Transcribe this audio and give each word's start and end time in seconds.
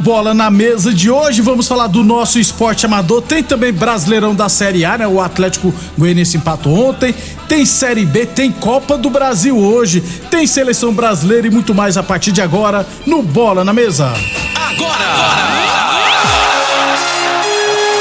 Bola 0.00 0.32
na 0.32 0.50
Mesa 0.50 0.94
de 0.94 1.10
hoje, 1.10 1.42
vamos 1.42 1.68
falar 1.68 1.86
do 1.86 2.02
nosso 2.02 2.38
esporte 2.38 2.86
amador. 2.86 3.20
Tem 3.20 3.42
também 3.42 3.70
Brasileirão 3.70 4.34
da 4.34 4.48
Série 4.48 4.82
A, 4.82 4.96
né? 4.96 5.06
O 5.06 5.20
Atlético 5.20 5.74
Goianiense 5.96 6.38
empatou 6.38 6.88
ontem. 6.88 7.14
Tem 7.46 7.66
Série 7.66 8.06
B, 8.06 8.24
tem 8.24 8.50
Copa 8.50 8.96
do 8.96 9.10
Brasil 9.10 9.58
hoje. 9.58 10.00
Tem 10.30 10.46
Seleção 10.46 10.94
Brasileira 10.94 11.46
e 11.46 11.50
muito 11.50 11.74
mais 11.74 11.98
a 11.98 12.02
partir 12.02 12.32
de 12.32 12.40
agora 12.40 12.86
no 13.06 13.22
Bola 13.22 13.62
na 13.62 13.74
Mesa. 13.74 14.14
Agora! 14.54 15.10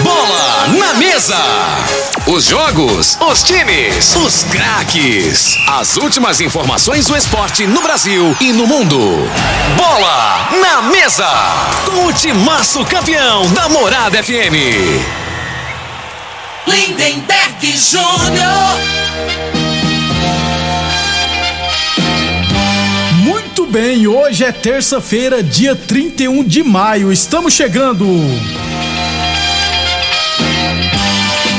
Bola 0.02 0.68
na 0.80 0.94
mesa! 0.94 1.99
Os 2.32 2.46
jogos, 2.46 3.18
os 3.20 3.42
times, 3.42 4.16
os 4.16 4.44
craques. 4.44 5.58
As 5.68 5.98
últimas 5.98 6.40
informações 6.40 7.08
do 7.08 7.18
esporte 7.18 7.66
no 7.66 7.82
Brasil 7.82 8.38
e 8.40 8.54
no 8.54 8.68
mundo. 8.68 9.00
Bola 9.76 10.48
na 10.62 10.84
mesa! 10.84 11.28
Com 11.86 12.06
o 12.06 12.14
timaço 12.14 12.86
campeão 12.86 13.52
da 13.54 13.68
Morada 13.68 14.22
FM. 14.22 14.54
Lindenberg 16.68 17.76
Júnior. 17.76 18.78
Muito 23.24 23.66
bem, 23.66 24.06
hoje 24.06 24.44
é 24.44 24.52
terça-feira, 24.52 25.42
dia 25.42 25.76
31 25.76 26.44
de 26.44 26.62
maio. 26.62 27.12
Estamos 27.12 27.56
chegando. 27.56 28.06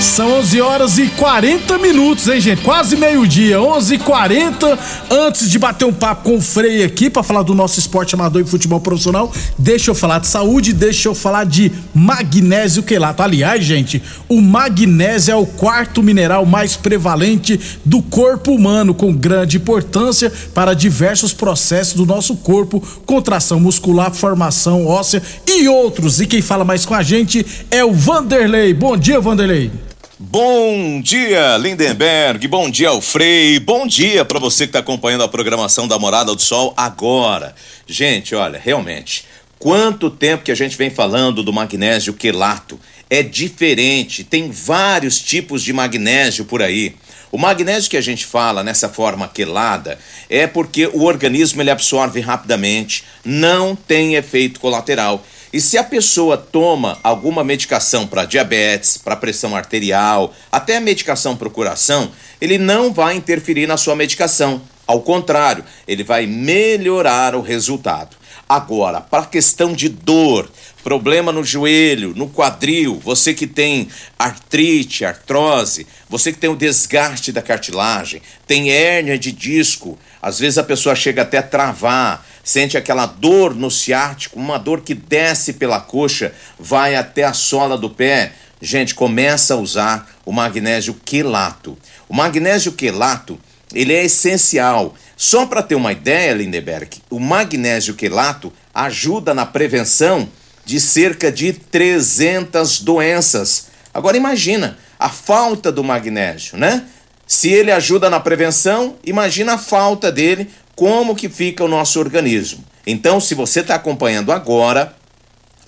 São 0.01 0.33
11 0.39 0.61
horas 0.63 0.99
e 0.99 1.09
40 1.09 1.77
minutos, 1.77 2.27
hein, 2.27 2.41
gente? 2.41 2.63
Quase 2.63 2.97
meio-dia, 2.97 3.61
11 3.61 3.97
h 3.97 4.05
40 4.05 4.79
Antes 5.11 5.51
de 5.51 5.59
bater 5.59 5.85
um 5.85 5.93
papo 5.93 6.25
com 6.25 6.37
o 6.39 6.41
Frei 6.41 6.83
aqui 6.83 7.11
para 7.11 7.23
falar 7.23 7.43
do 7.43 7.55
nosso 7.55 7.79
esporte 7.79 8.15
amador 8.15 8.41
e 8.41 8.47
futebol 8.47 8.81
profissional, 8.81 9.31
deixa 9.59 9.91
eu 9.91 9.95
falar 9.95 10.19
de 10.19 10.27
saúde, 10.27 10.73
deixa 10.73 11.09
eu 11.09 11.15
falar 11.15 11.45
de 11.45 11.71
magnésio 11.95 12.83
quelato. 12.83 13.23
Aliás, 13.23 13.63
gente, 13.63 14.03
o 14.27 14.41
magnésio 14.41 15.33
é 15.33 15.37
o 15.37 15.45
quarto 15.45 16.03
mineral 16.03 16.47
mais 16.47 16.77
prevalente 16.77 17.61
do 17.85 18.01
corpo 18.01 18.53
humano, 18.53 18.95
com 18.95 19.13
grande 19.13 19.59
importância 19.59 20.33
para 20.55 20.73
diversos 20.73 21.35
processos 21.35 21.95
do 21.95 22.07
nosso 22.07 22.37
corpo, 22.37 22.83
contração 23.05 23.61
muscular, 23.61 24.11
formação 24.15 24.87
óssea 24.87 25.23
e 25.47 25.69
outros. 25.69 26.21
E 26.21 26.27
quem 26.27 26.41
fala 26.41 26.65
mais 26.65 26.87
com 26.87 26.95
a 26.95 27.03
gente 27.03 27.45
é 27.71 27.85
o 27.85 27.93
Vanderlei. 27.93 28.73
Bom 28.73 28.97
dia, 28.97 29.21
Vanderlei. 29.21 29.90
Bom 30.23 31.01
dia, 31.01 31.57
Lindenberg. 31.57 32.47
Bom 32.47 32.69
dia, 32.69 32.91
Alfrei. 32.91 33.59
Bom 33.59 33.87
dia 33.87 34.23
para 34.23 34.39
você 34.39 34.67
que 34.67 34.69
está 34.69 34.81
acompanhando 34.81 35.25
a 35.25 35.29
programação 35.29 35.89
da 35.89 35.99
Morada 35.99 36.35
do 36.35 36.43
Sol 36.43 36.75
agora. 36.77 37.55
Gente, 37.87 38.35
olha, 38.35 38.61
realmente, 38.63 39.25
quanto 39.59 40.11
tempo 40.11 40.45
que 40.45 40.53
a 40.53 40.55
gente 40.55 40.77
vem 40.77 40.91
falando 40.91 41.43
do 41.43 41.55
magnésio 41.55 42.13
quelato? 42.13 42.79
É 43.09 43.23
diferente, 43.23 44.23
tem 44.23 44.51
vários 44.51 45.19
tipos 45.23 45.63
de 45.63 45.73
magnésio 45.73 46.45
por 46.45 46.63
aí. 46.63 46.95
O 47.33 47.39
magnésio 47.39 47.89
que 47.89 47.97
a 47.97 48.03
gente 48.03 48.27
fala 48.27 48.63
nessa 48.63 48.91
forma 48.91 49.27
quelada 49.27 49.99
é 50.29 50.47
porque 50.47 50.87
o 50.89 51.05
organismo 51.05 51.63
ele 51.63 51.71
absorve 51.71 52.21
rapidamente, 52.21 53.05
não 53.25 53.75
tem 53.75 54.17
efeito 54.17 54.61
colateral. 54.61 55.25
E 55.53 55.61
se 55.61 55.77
a 55.77 55.83
pessoa 55.83 56.37
toma 56.37 56.99
alguma 57.03 57.43
medicação 57.43 58.07
para 58.07 58.25
diabetes, 58.25 58.97
para 58.97 59.17
pressão 59.17 59.57
arterial, 59.57 60.33
até 60.51 60.79
medicação 60.79 61.37
para 61.37 61.51
coração, 61.51 62.13
ele 62.41 62.57
não 62.57 62.93
vai 62.93 63.17
interferir 63.17 63.67
na 63.67 63.77
sua 63.77 63.97
medicação. 63.97 64.63
Ao 64.87 65.01
contrário, 65.01 65.65
ele 65.89 66.05
vai 66.05 66.25
melhorar 66.27 67.35
o 67.35 67.41
resultado. 67.41 68.17
Agora, 68.49 69.01
para 69.01 69.23
a 69.23 69.27
questão 69.27 69.73
de 69.73 69.89
dor, 69.89 70.51
problema 70.83 71.31
no 71.31 71.45
joelho, 71.45 72.13
no 72.17 72.29
quadril, 72.29 73.01
você 73.03 73.33
que 73.33 73.47
tem 73.47 73.89
artrite, 74.19 75.05
artrose, 75.05 75.87
você 76.09 76.33
que 76.33 76.39
tem 76.39 76.51
o 76.51 76.57
desgaste 76.57 77.31
da 77.31 77.43
cartilagem, 77.43 78.23
tem 78.47 78.71
hérnia 78.71 79.19
de 79.19 79.31
disco, 79.31 79.99
às 80.21 80.39
vezes 80.39 80.59
a 80.59 80.65
pessoa 80.65 80.95
chega 80.95 81.23
até 81.23 81.39
a 81.39 81.43
travar, 81.43 82.27
sente 82.43 82.77
aquela 82.77 83.07
dor 83.07 83.55
no 83.55 83.71
ciático, 83.71 84.39
uma 84.39 84.59
dor 84.59 84.81
que 84.81 84.95
desce 84.95 85.53
pela 85.55 85.81
coxa, 85.81 86.33
vai 86.59 86.95
até 86.95 87.25
a 87.25 87.33
sola 87.33 87.77
do 87.77 87.91
pé. 87.91 88.33
Gente, 88.61 88.95
começa 88.95 89.55
a 89.55 89.57
usar 89.57 90.11
o 90.25 90.33
magnésio 90.33 90.95
quelato. 91.05 91.79
O 92.09 92.15
magnésio 92.15 92.73
quelato, 92.73 93.39
ele 93.73 93.95
é 93.95 94.05
essencial. 94.05 94.95
Só 95.17 95.47
para 95.47 95.63
ter 95.63 95.75
uma 95.75 95.93
ideia, 95.93 96.33
Lindeberg, 96.33 96.99
o 97.11 97.19
magnésio 97.19 97.95
quelato 97.95 98.53
ajuda 98.75 99.35
na 99.35 99.47
prevenção 99.47 100.29
de 100.65 100.81
cerca 100.81 101.33
de 101.33 101.53
300 101.53 102.81
doenças. 102.81 103.69
Agora 103.93 104.17
imagina 104.17 104.79
a 104.99 105.09
falta 105.09 105.73
do 105.73 105.83
magnésio, 105.83 106.57
né? 106.57 106.85
Se 107.27 107.49
ele 107.49 107.71
ajuda 107.71 108.11
na 108.11 108.19
prevenção, 108.19 108.97
imagina 109.05 109.55
a 109.55 109.59
falta 109.59 110.11
dele, 110.11 110.51
como 110.81 111.15
que 111.15 111.29
fica 111.29 111.63
o 111.63 111.69
nosso 111.69 112.01
organismo. 112.01 112.65
Então, 112.87 113.21
se 113.21 113.35
você 113.35 113.61
está 113.61 113.75
acompanhando 113.75 114.33
agora, 114.33 114.97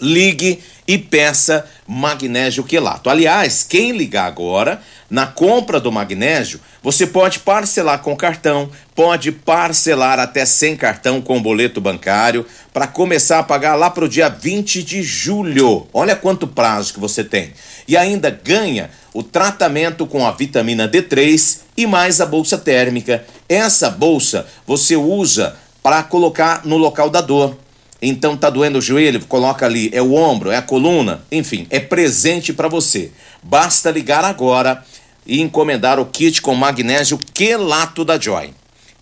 ligue 0.01 0.59
e 0.89 0.97
peça 0.97 1.67
magnésio 1.87 2.65
quelato. 2.65 3.11
Aliás, 3.11 3.63
quem 3.63 3.93
ligar 3.93 4.25
agora, 4.25 4.81
na 5.11 5.27
compra 5.27 5.79
do 5.79 5.93
magnésio, 5.93 6.61
você 6.83 7.07
pode 7.07 7.41
parcelar 7.41 7.99
com 7.99 8.17
cartão, 8.17 8.71
pode 8.95 9.31
parcelar 9.31 10.19
até 10.19 10.47
sem 10.47 10.75
cartão 10.75 11.21
com 11.21 11.43
boleto 11.43 11.79
bancário, 11.79 12.47
para 12.73 12.87
começar 12.87 13.41
a 13.41 13.43
pagar 13.45 13.75
lá 13.75 13.91
para 13.91 14.07
o 14.07 14.09
dia 14.09 14.31
20 14.31 14.83
de 14.83 15.03
julho. 15.03 15.87
Olha 15.93 16.17
quanto 16.17 16.49
prazo 16.49 16.95
que 16.95 17.01
você 17.01 17.23
tem. 17.23 17.53
E 17.87 17.99
ainda 17.99 18.31
ganha 18.31 18.89
o 19.13 19.23
tratamento 19.23 20.07
com 20.07 20.27
a 20.27 20.33
vitamina 20.33 20.89
D3 20.89 21.62
e 21.77 21.87
mais 21.87 22.21
a 22.21 22.27
bolsa 22.27 22.59
térmica. 22.59 23.25
Essa 23.49 23.91
bolsa 23.91 24.47
você 24.67 24.97
usa 24.97 25.57
para 25.83 26.03
colocar 26.03 26.65
no 26.65 26.77
local 26.77 27.11
da 27.11 27.21
dor. 27.21 27.57
Então 28.01 28.37
tá 28.37 28.51
doendo 28.51 28.79
o 28.79 28.83
joelho, 28.83 29.25
coloca 29.27 29.65
ali, 29.65 29.89
é 29.93 30.03
o 30.03 30.15
ombro, 30.15 30.51
é 30.51 30.57
a 30.57 30.63
coluna, 30.63 31.23
enfim, 31.31 31.67
é 31.71 31.79
presente 31.79 32.53
para 32.53 32.67
você. 32.69 33.13
Basta 33.43 33.91
ligar 33.91 34.25
agora 34.25 34.85
e 35.25 35.41
encomendar 35.41 36.01
o 36.01 36.07
kit 36.07 36.43
com 36.43 36.55
magnésio 36.55 37.17
quelato 37.33 38.05
da 38.05 38.19
Joy. 38.19 38.53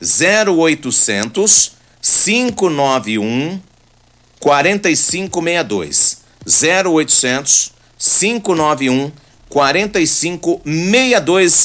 0800 0.03 1.73
591 2.03 3.61
4562. 4.39 6.21
0800 6.47 7.73
591 7.99 9.11
4562 9.11 9.30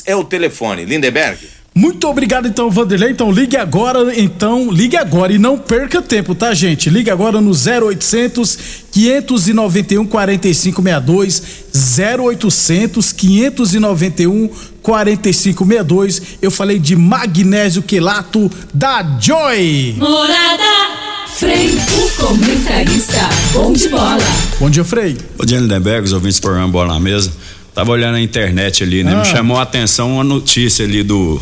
é 0.07 0.15
o 0.15 0.23
telefone. 0.23 0.83
Lindenberg. 0.85 1.37
Muito 1.77 2.07
obrigado 2.07 2.47
então, 2.47 2.71
Vanderlei. 2.71 3.11
Então 3.11 3.29
ligue 3.29 3.57
agora, 3.57 4.17
então 4.17 4.71
ligue 4.71 4.95
agora 4.95 5.33
e 5.33 5.37
não 5.37 5.57
perca 5.57 6.01
tempo, 6.01 6.33
tá, 6.33 6.53
gente? 6.53 6.89
Ligue 6.89 7.11
agora 7.11 7.41
no 7.41 7.51
0800 7.51 8.57
591 8.91 10.05
4562 10.07 11.43
0800 12.17 13.11
591 13.11 14.49
4562. 14.81 16.21
Eu 16.41 16.49
falei 16.49 16.79
de 16.79 16.95
magnésio 16.95 17.83
quelato 17.83 18.49
da 18.73 19.19
Joy. 19.19 19.95
Morada 19.97 20.95
Frei, 21.35 21.67
o 21.67 22.09
comentarista, 22.25 23.27
bom 23.51 23.73
de 23.73 23.89
bola. 23.89 24.23
Bom 24.57 24.69
dia, 24.69 24.85
Frei. 24.85 25.17
Bom 25.37 25.43
dia, 25.43 25.59
Lindenberg, 25.59 26.05
os 26.05 26.13
ouvintes 26.13 26.39
do 26.39 26.43
programa 26.43 26.69
Bola 26.69 26.93
na 26.93 26.99
Mesa. 27.01 27.29
Tava 27.75 27.91
olhando 27.91 28.13
na 28.13 28.21
internet 28.21 28.83
ali, 28.83 29.03
né? 29.03 29.13
Ah. 29.13 29.19
Me 29.19 29.25
chamou 29.25 29.57
a 29.57 29.63
atenção 29.63 30.13
uma 30.13 30.23
notícia 30.23 30.85
ali 30.85 31.03
do 31.03 31.41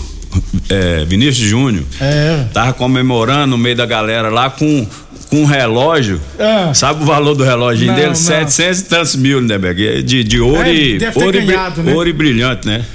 é, 0.67 1.05
Vinícius 1.05 1.47
Júnior. 1.47 1.85
É. 2.01 2.47
Tava 2.51 2.73
comemorando 2.73 3.47
no 3.47 3.57
meio 3.57 3.75
da 3.75 3.85
galera 3.85 4.29
lá 4.29 4.49
com 4.49 4.87
com 5.33 5.41
um 5.41 5.45
relógio. 5.45 6.21
É. 6.37 6.71
Sabe 6.75 7.01
o 7.01 7.05
valor 7.07 7.33
do 7.33 7.43
relógio 7.43 7.87
não, 7.87 7.95
dele? 7.95 8.09
Não. 8.09 8.15
700 8.15 8.79
e 8.79 8.83
tantos 8.83 9.15
mil, 9.15 9.41
né, 9.41 9.57
De, 10.05 10.23
de 10.23 10.39
ouro, 10.39 10.61
é, 10.61 10.73
e, 10.73 10.99
ouro, 11.15 11.31
ganhado, 11.31 11.81
e, 11.81 11.83
né? 11.83 11.93
ouro 11.93 12.07
e 12.07 12.13
brilhante, 12.13 12.67
né? 12.67 12.85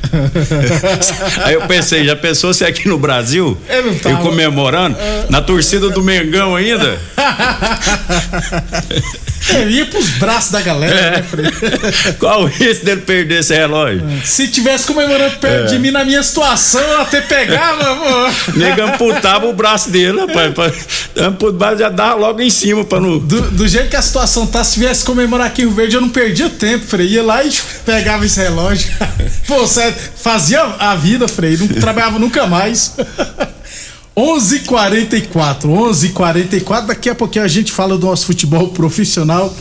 Aí 1.42 1.54
eu 1.54 1.62
pensei, 1.62 2.04
já 2.04 2.14
pensou 2.14 2.54
se 2.54 2.64
aqui 2.64 2.86
no 2.86 2.96
Brasil, 2.96 3.58
eu 4.04 4.16
comemorando, 4.18 4.96
é. 4.96 5.26
na 5.28 5.42
torcida 5.42 5.90
do 5.90 6.00
Mengão 6.00 6.54
ainda? 6.54 6.96
Ele 9.54 9.76
ia 9.76 9.86
pros 9.86 10.10
braços 10.10 10.50
da 10.50 10.60
galera, 10.60 10.94
é. 10.94 11.10
né, 11.10 11.24
Qual 12.18 12.42
o 12.42 12.46
risco 12.46 12.84
dele 12.84 13.00
perder 13.00 13.40
esse 13.40 13.54
relógio? 13.54 14.02
Se 14.24 14.48
tivesse 14.48 14.86
comemorando 14.86 15.36
perto 15.36 15.64
é. 15.64 15.66
de 15.66 15.78
mim 15.78 15.90
na 15.90 16.04
minha 16.04 16.22
situação, 16.22 16.80
eu 16.80 17.00
até 17.00 17.20
pegava, 17.20 17.96
pô. 17.96 18.58
Nega 18.58 18.84
amputava 18.84 19.46
o 19.46 19.52
braço 19.52 19.90
dele, 19.90 20.20
rapaz. 20.20 21.08
Amputava, 21.16 21.76
já 21.76 21.88
dava 21.88 22.14
logo 22.14 22.40
em 22.40 22.50
cima 22.50 22.84
pra 22.84 23.00
não. 23.00 23.18
Do, 23.18 23.50
do, 23.50 23.68
jeito 23.68 23.88
que 23.88 23.96
a 23.96 24.02
situação 24.02 24.46
tá, 24.46 24.62
se 24.62 24.78
viesse 24.78 25.04
comemorar 25.04 25.46
aqui 25.46 25.62
em 25.62 25.66
Rio 25.66 25.74
Verde, 25.74 25.96
eu 25.96 26.00
não 26.00 26.10
perdia 26.10 26.50
tempo, 26.50 26.84
Frei. 26.84 27.08
Ia 27.08 27.22
lá 27.22 27.42
e 27.42 27.50
pegava 27.84 28.26
esse 28.26 28.40
relógio. 28.40 28.90
Pô, 29.46 29.66
sério, 29.66 29.96
fazia 30.16 30.62
a 30.78 30.94
vida, 30.94 31.26
Frei. 31.26 31.56
Não 31.56 31.68
trabalhava 31.68 32.18
nunca 32.18 32.46
mais. 32.46 32.94
11:44, 34.18 35.70
11:44. 35.70 36.86
Daqui 36.88 37.08
a 37.08 37.14
pouquinho 37.14 37.44
a 37.44 37.48
gente 37.48 37.70
fala 37.70 37.96
do 37.96 38.04
nosso 38.04 38.26
futebol 38.26 38.66
profissional. 38.68 39.54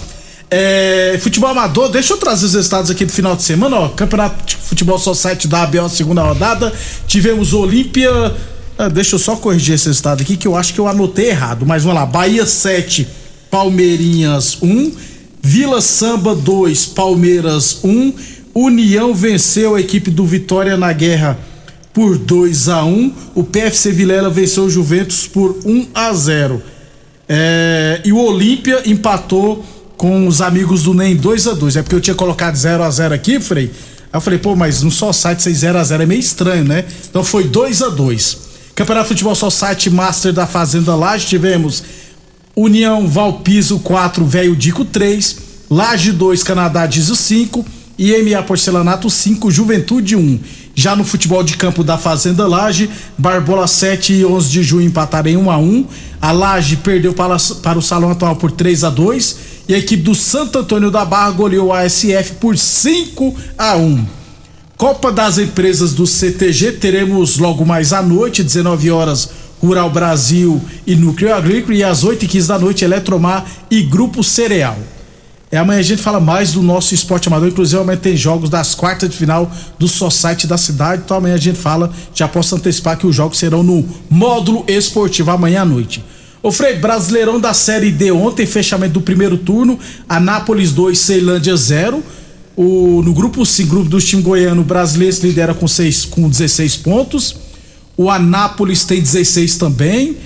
É, 0.50 1.20
futebol 1.22 1.52
amador, 1.52 1.90
deixa 1.90 2.14
eu 2.14 2.18
trazer 2.18 2.48
os 2.48 2.54
resultados 2.56 2.90
aqui 2.90 3.06
do 3.06 3.12
final 3.12 3.36
de 3.36 3.44
semana, 3.44 3.76
ó. 3.78 3.90
Campeonato 3.90 4.44
de 4.46 4.56
Futebol 4.56 4.98
Society 4.98 5.48
da 5.48 5.62
ABO, 5.62 5.88
segunda 5.90 6.24
rodada. 6.24 6.74
Tivemos 7.06 7.54
Olímpia. 7.54 8.10
Ah, 8.80 8.88
deixa 8.90 9.14
eu 9.14 9.20
só 9.20 9.36
corrigir 9.36 9.76
esse 9.76 9.88
resultado 9.88 10.22
aqui 10.22 10.36
que 10.36 10.48
eu 10.48 10.56
acho 10.56 10.74
que 10.74 10.80
eu 10.80 10.88
anotei 10.88 11.30
errado. 11.30 11.64
Mas 11.64 11.84
vamos 11.84 12.00
lá: 12.00 12.06
Bahia 12.08 12.46
7, 12.46 13.08
Palmeirinhas 13.52 14.58
1. 14.60 14.92
Vila 15.40 15.82
Samba 15.82 16.34
2, 16.34 16.88
Palmeiras 16.88 17.82
1. 17.84 18.12
União 18.56 19.14
venceu 19.14 19.76
a 19.76 19.80
equipe 19.80 20.10
do 20.10 20.26
Vitória 20.26 20.76
na 20.76 20.92
Guerra 20.94 21.38
por 21.98 22.16
2 22.16 22.70
a 22.70 22.86
1 22.86 23.14
O 23.34 23.44
PFC 23.44 23.92
Vilela 23.92 24.30
venceu 24.30 24.66
o 24.66 24.70
Juventus 24.70 25.26
por 25.26 25.58
1 25.66 25.88
a 25.96 26.14
0 26.14 26.62
é, 27.28 28.02
E 28.06 28.14
o 28.14 28.20
Olímpia 28.20 28.84
empatou 28.86 29.66
com 29.98 30.28
os 30.28 30.40
amigos 30.40 30.84
do 30.84 30.94
NEM 30.94 31.16
2 31.16 31.48
a 31.48 31.54
2 31.56 31.78
É 31.78 31.82
porque 31.82 31.96
eu 31.96 32.00
tinha 32.00 32.16
colocado 32.16 32.56
0 32.56 32.84
a 32.84 32.92
0 32.92 33.16
aqui, 33.16 33.40
Frei. 33.40 33.72
Aí 33.74 34.10
eu 34.14 34.22
falei, 34.22 34.38
pô, 34.38 34.56
mas 34.56 34.84
no 34.84 34.92
só 34.92 35.12
site 35.12 35.42
6 35.42 35.58
0 35.58 35.80
a 35.80 35.84
0 35.84 36.04
é 36.04 36.06
meio 36.06 36.20
estranho, 36.20 36.64
né? 36.64 36.86
Então 37.10 37.24
foi 37.24 37.46
2 37.46 37.82
a 37.82 37.90
2 37.90 38.38
Campeonato 38.76 39.08
Futebol 39.08 39.34
Só 39.34 39.50
Site 39.50 39.90
Master 39.90 40.32
da 40.32 40.46
Fazenda 40.46 40.94
Laje, 40.94 41.26
tivemos 41.26 41.84
União 42.56 43.08
Valpiso 43.08 43.80
4, 43.80 44.24
Velho 44.24 44.56
Dico 44.56 44.86
3, 44.86 45.38
Laje 45.68 46.12
2, 46.12 46.44
Canadá 46.44 46.86
Dizo 46.86 47.16
5 47.16 47.66
e 47.98 48.16
MA 48.22 48.44
Porcelanato 48.44 49.10
5, 49.10 49.50
Juventude 49.50 50.16
1. 50.16 50.40
Já 50.80 50.96
no 50.96 51.04
futebol 51.04 51.42
de 51.42 51.58
campo 51.58 51.84
da 51.84 51.98
Fazenda 51.98 52.46
Laje, 52.46 52.88
Barbola 53.18 53.66
7 53.66 54.14
e 54.14 54.24
11 54.24 54.48
de 54.48 54.62
junho 54.62 54.86
empataram 54.86 55.28
em 55.28 55.36
1 55.36 55.50
a 55.50 55.58
1. 55.58 55.88
A 56.22 56.32
Laje 56.32 56.76
perdeu 56.76 57.16
para, 57.16 57.36
para 57.64 57.80
o 57.80 57.82
Salão 57.82 58.12
Atual 58.12 58.36
por 58.36 58.52
3 58.52 58.84
a 58.84 58.92
2 58.92 59.38
e 59.68 59.74
a 59.74 59.80
equipe 59.80 60.04
do 60.04 60.14
Santo 60.14 60.60
Antônio 60.60 60.92
da 60.92 61.04
Barra 61.04 61.32
goleou 61.32 61.74
a 61.74 61.80
ASF 61.80 62.34
por 62.40 62.56
5 62.56 63.36
a 63.58 63.76
1. 63.76 64.06
Copa 64.78 65.12
das 65.12 65.40
Empresas 65.40 65.94
do 65.96 66.06
CTG 66.06 66.74
teremos 66.74 67.40
logo 67.40 67.66
mais 67.66 67.92
à 67.92 68.04
noite, 68.04 68.44
19 68.44 68.92
horas, 68.92 69.32
Rural 69.60 69.90
Brasil 69.90 70.62
e 70.86 70.96
Núcleo 70.96 71.34
Agrícola 71.34 71.76
e 71.76 71.84
às 71.84 72.04
8 72.04 72.26
e 72.26 72.28
15 72.28 72.48
da 72.48 72.60
noite 72.60 72.86
Eletromar 72.86 73.48
e 73.72 73.82
Grupo 73.82 74.24
Cereal. 74.24 74.78
É, 75.50 75.58
amanhã 75.58 75.80
a 75.80 75.84
gente 75.84 76.02
fala 76.02 76.20
mais 76.20 76.52
do 76.52 76.62
nosso 76.62 76.94
esporte 76.94 77.28
amador, 77.30 77.48
inclusive 77.48 77.82
amanhã 77.82 77.98
tem 77.98 78.18
jogos 78.18 78.50
das 78.50 78.76
quartas 78.76 79.10
de 79.10 79.16
final 79.16 79.50
do 79.80 79.88
Society 79.88 80.46
da 80.46 80.58
cidade, 80.58 81.04
então 81.06 81.16
amanhã 81.16 81.36
a 81.36 81.40
gente 81.40 81.58
fala, 81.58 81.92
já 82.14 82.28
posso 82.28 82.54
antecipar 82.56 82.98
que 82.98 83.08
os 83.08 83.16
jogos 83.16 83.38
serão 83.38 83.64
no 83.64 83.88
módulo 84.10 84.66
esportivo 84.68 85.32
amanhã 85.32 85.62
à 85.62 85.66
noite. 85.66 86.04
O 86.44 86.52
Frei, 86.52 86.76
Brasileirão 86.76 87.40
da 87.40 87.54
Série 87.54 87.92
D 87.92 88.12
ontem, 88.12 88.46
fechamento 88.46 88.94
do 88.94 89.02
primeiro 89.02 89.38
turno, 89.38 89.80
Anápolis 90.08 90.72
2, 90.72 90.98
Ceilândia 90.98 91.56
0. 91.56 92.04
O, 92.56 93.02
no 93.04 93.14
grupo 93.14 93.46
5, 93.46 93.70
grupo 93.70 93.90
do 93.90 94.00
time 94.00 94.22
goiano, 94.22 94.62
o 94.62 94.66
brasileiro 94.66 95.16
lidera 95.22 95.54
com, 95.54 95.68
seis, 95.68 96.06
com 96.06 96.30
16 96.30 96.78
pontos. 96.78 97.36
O 97.96 98.10
Anápolis 98.10 98.84
tem 98.84 99.02
16 99.02 99.58
também. 99.58 100.18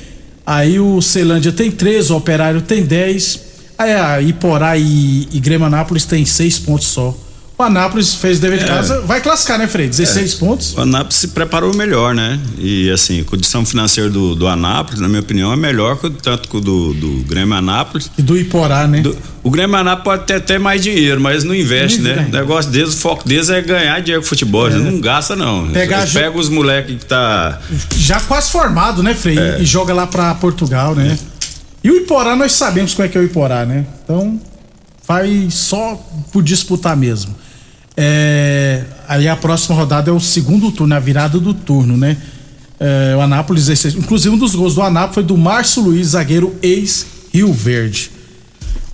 Aí 0.45 0.79
o 0.79 1.01
Ceilândia 1.01 1.51
tem 1.51 1.71
13, 1.71 2.11
o 2.11 2.17
Operário 2.17 2.61
tem 2.61 2.83
10. 2.83 3.50
É, 3.87 3.99
a 3.99 4.21
Iporá 4.21 4.77
e, 4.77 5.27
e 5.31 5.39
Grêmio 5.39 5.65
Anápolis 5.67 6.05
tem 6.05 6.25
seis 6.25 6.59
pontos 6.59 6.87
só. 6.87 7.15
O 7.61 7.63
Anápolis 7.63 8.15
fez 8.15 8.39
dever 8.39 8.57
de 8.57 8.63
é. 8.63 8.67
casa, 8.67 9.01
vai 9.01 9.21
classificar, 9.21 9.59
né, 9.59 9.67
Frei? 9.67 9.87
16 9.87 10.33
é. 10.33 10.37
pontos. 10.37 10.75
O 10.75 10.81
Anápolis 10.81 11.17
se 11.17 11.27
preparou 11.27 11.75
melhor, 11.75 12.15
né? 12.15 12.39
E 12.57 12.89
assim, 12.89 13.21
a 13.21 13.23
condição 13.23 13.63
financeira 13.63 14.09
do, 14.09 14.33
do 14.33 14.47
Anápolis, 14.47 14.99
na 14.99 15.07
minha 15.07 15.21
opinião, 15.21 15.53
é 15.53 15.55
melhor 15.55 15.95
que 15.97 16.09
tanto 16.09 16.49
que 16.49 16.57
o 16.57 16.59
do, 16.59 16.95
do 16.95 17.23
Grêmio 17.27 17.53
Anápolis. 17.53 18.09
E 18.17 18.21
do 18.23 18.35
Iporá, 18.35 18.87
né? 18.87 19.01
Do, 19.01 19.15
o 19.43 19.51
Grêmio 19.51 19.75
Anápolis 19.75 20.03
pode 20.03 20.25
ter 20.25 20.35
até 20.37 20.57
mais 20.57 20.81
dinheiro, 20.81 21.21
mas 21.21 21.43
não 21.43 21.53
investe, 21.53 22.01
não 22.01 22.15
né? 22.15 22.25
O 22.29 22.31
negócio 22.31 22.71
deles, 22.71 22.95
o 22.95 22.97
foco 22.97 23.27
deles 23.29 23.47
é 23.51 23.61
ganhar 23.61 23.99
dinheiro 24.01 24.23
com 24.23 24.27
futebol. 24.27 24.67
É. 24.67 24.71
Não 24.71 24.99
gasta, 24.99 25.35
não. 25.35 25.67
Pega, 25.67 26.03
pega 26.11 26.35
os 26.35 26.49
moleques 26.49 26.97
que 26.97 27.05
tá. 27.05 27.59
Já 27.95 28.19
quase 28.21 28.49
formado, 28.49 29.03
né, 29.03 29.13
Frei? 29.13 29.37
É. 29.37 29.61
E 29.61 29.65
joga 29.65 29.93
lá 29.93 30.07
pra 30.07 30.33
Portugal, 30.33 30.95
né? 30.95 31.15
E 31.83 31.89
o 31.89 31.97
Iporá, 31.97 32.35
nós 32.35 32.51
sabemos 32.53 32.93
como 32.93 33.05
é 33.05 33.09
que 33.09 33.17
é 33.17 33.21
o 33.21 33.23
Iporá, 33.23 33.65
né? 33.65 33.85
Então, 34.03 34.39
vai 35.07 35.47
só 35.49 35.95
por 36.31 36.43
disputar 36.43 36.95
mesmo. 36.95 37.35
É, 37.97 38.83
aí 39.07 39.27
a 39.27 39.35
próxima 39.35 39.75
rodada 39.75 40.09
é 40.09 40.13
o 40.13 40.19
segundo 40.19 40.71
turno, 40.71 40.95
a 40.95 40.99
virada 40.99 41.39
do 41.39 41.53
turno, 41.53 41.97
né? 41.97 42.17
É, 42.79 43.15
o 43.15 43.21
Anápolis, 43.21 43.67
inclusive 43.95 44.33
um 44.33 44.37
dos 44.37 44.55
gols 44.55 44.75
do 44.75 44.81
Anápolis 44.81 45.13
foi 45.13 45.23
do 45.23 45.37
Márcio 45.37 45.83
Luiz, 45.83 46.09
zagueiro 46.09 46.55
ex-Rio 46.61 47.51
Verde. 47.51 48.11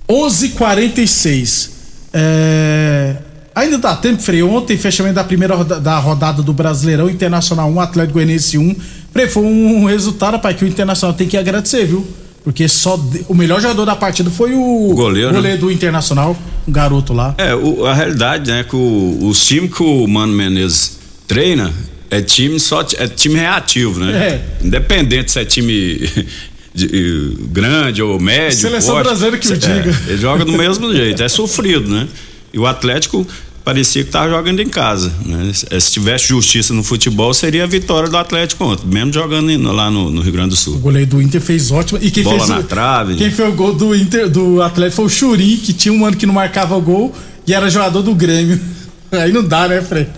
11:46. 0.08 1.70
É, 2.12 3.16
ainda 3.54 3.78
dá 3.78 3.94
tempo, 3.94 4.22
Frei. 4.22 4.42
Ontem, 4.42 4.76
fechamento 4.76 5.14
da 5.14 5.24
primeira 5.24 5.62
da 5.64 5.98
rodada 5.98 6.42
do 6.42 6.52
Brasileirão 6.52 7.08
Internacional 7.08 7.70
1, 7.70 7.80
Atlético 7.80 8.14
Goianiense 8.14 8.58
1. 8.58 8.76
Frei, 9.12 9.28
foi 9.28 9.44
um 9.44 9.84
resultado, 9.84 10.38
para 10.38 10.54
que 10.54 10.64
o 10.64 10.68
Internacional 10.68 11.16
tem 11.16 11.28
que 11.28 11.36
agradecer, 11.36 11.86
viu? 11.86 12.06
Porque 12.44 12.68
só 12.68 12.96
de, 12.96 13.24
o 13.28 13.34
melhor 13.34 13.60
jogador 13.60 13.84
da 13.84 13.96
partida 13.96 14.30
foi 14.30 14.54
o, 14.54 14.92
goleiro, 14.94 15.32
goleiro 15.32 15.58
do 15.58 15.72
Internacional, 15.72 16.36
um 16.66 16.72
garoto 16.72 17.12
lá. 17.12 17.34
É, 17.36 17.54
o, 17.54 17.84
a 17.84 17.94
realidade, 17.94 18.50
né, 18.50 18.64
que 18.64 18.76
o, 18.76 19.18
os 19.22 19.44
times 19.44 19.74
que 19.74 19.82
o 19.82 20.06
Mano 20.06 20.32
Menezes 20.32 20.98
treina 21.26 21.72
é 22.10 22.22
time 22.22 22.58
só 22.58 22.80
é 22.96 23.06
time 23.06 23.36
reativo, 23.36 24.00
né? 24.00 24.12
É. 24.16 24.64
Independente 24.64 25.30
se 25.30 25.40
é 25.40 25.44
time 25.44 26.00
de, 26.74 27.36
grande 27.50 28.02
ou 28.02 28.18
médio. 28.18 28.58
Seleção 28.58 28.94
forte, 28.94 29.06
brasileira 29.06 29.38
que 29.38 29.48
o 29.48 29.52
é, 29.52 29.56
diga. 29.56 30.02
Ele 30.06 30.18
joga 30.18 30.44
do 30.44 30.52
mesmo 30.52 30.94
jeito, 30.94 31.22
é 31.22 31.28
sofrido, 31.28 31.88
né? 31.88 32.08
E 32.52 32.58
o 32.58 32.66
Atlético 32.66 33.26
parecia 33.68 34.02
que 34.02 34.08
estava 34.08 34.30
jogando 34.30 34.60
em 34.60 34.68
casa. 34.68 35.12
Né? 35.26 35.52
Se 35.52 35.92
tivesse 35.92 36.28
justiça 36.28 36.72
no 36.72 36.82
futebol, 36.82 37.34
seria 37.34 37.64
a 37.64 37.66
vitória 37.66 38.08
do 38.08 38.16
Atlético 38.16 38.64
ontem, 38.64 38.86
mesmo 38.86 39.12
jogando 39.12 39.50
lá 39.70 39.90
no, 39.90 40.10
no, 40.10 40.22
Rio 40.22 40.32
Grande 40.32 40.50
do 40.50 40.56
Sul. 40.56 40.76
O 40.76 40.78
goleiro 40.78 41.10
do 41.10 41.20
Inter 41.20 41.38
fez 41.38 41.70
ótimo. 41.70 41.98
E 42.02 42.10
quem 42.10 42.24
Bola 42.24 42.38
fez 42.38 42.48
na 42.48 42.62
trave. 42.62 43.16
Quem 43.16 43.30
fez 43.30 43.46
o 43.46 43.52
gol 43.52 43.74
do 43.74 43.94
Inter, 43.94 44.30
do 44.30 44.62
Atlético 44.62 44.96
foi 44.96 45.04
o 45.04 45.08
Churim, 45.10 45.58
que 45.58 45.74
tinha 45.74 45.92
um 45.92 46.02
ano 46.06 46.16
que 46.16 46.24
não 46.24 46.32
marcava 46.32 46.74
o 46.74 46.80
gol 46.80 47.14
e 47.46 47.52
era 47.52 47.68
jogador 47.68 48.00
do 48.00 48.14
Grêmio. 48.14 48.58
Aí 49.12 49.30
não 49.30 49.44
dá, 49.44 49.68
né, 49.68 49.82
Fred? 49.82 50.08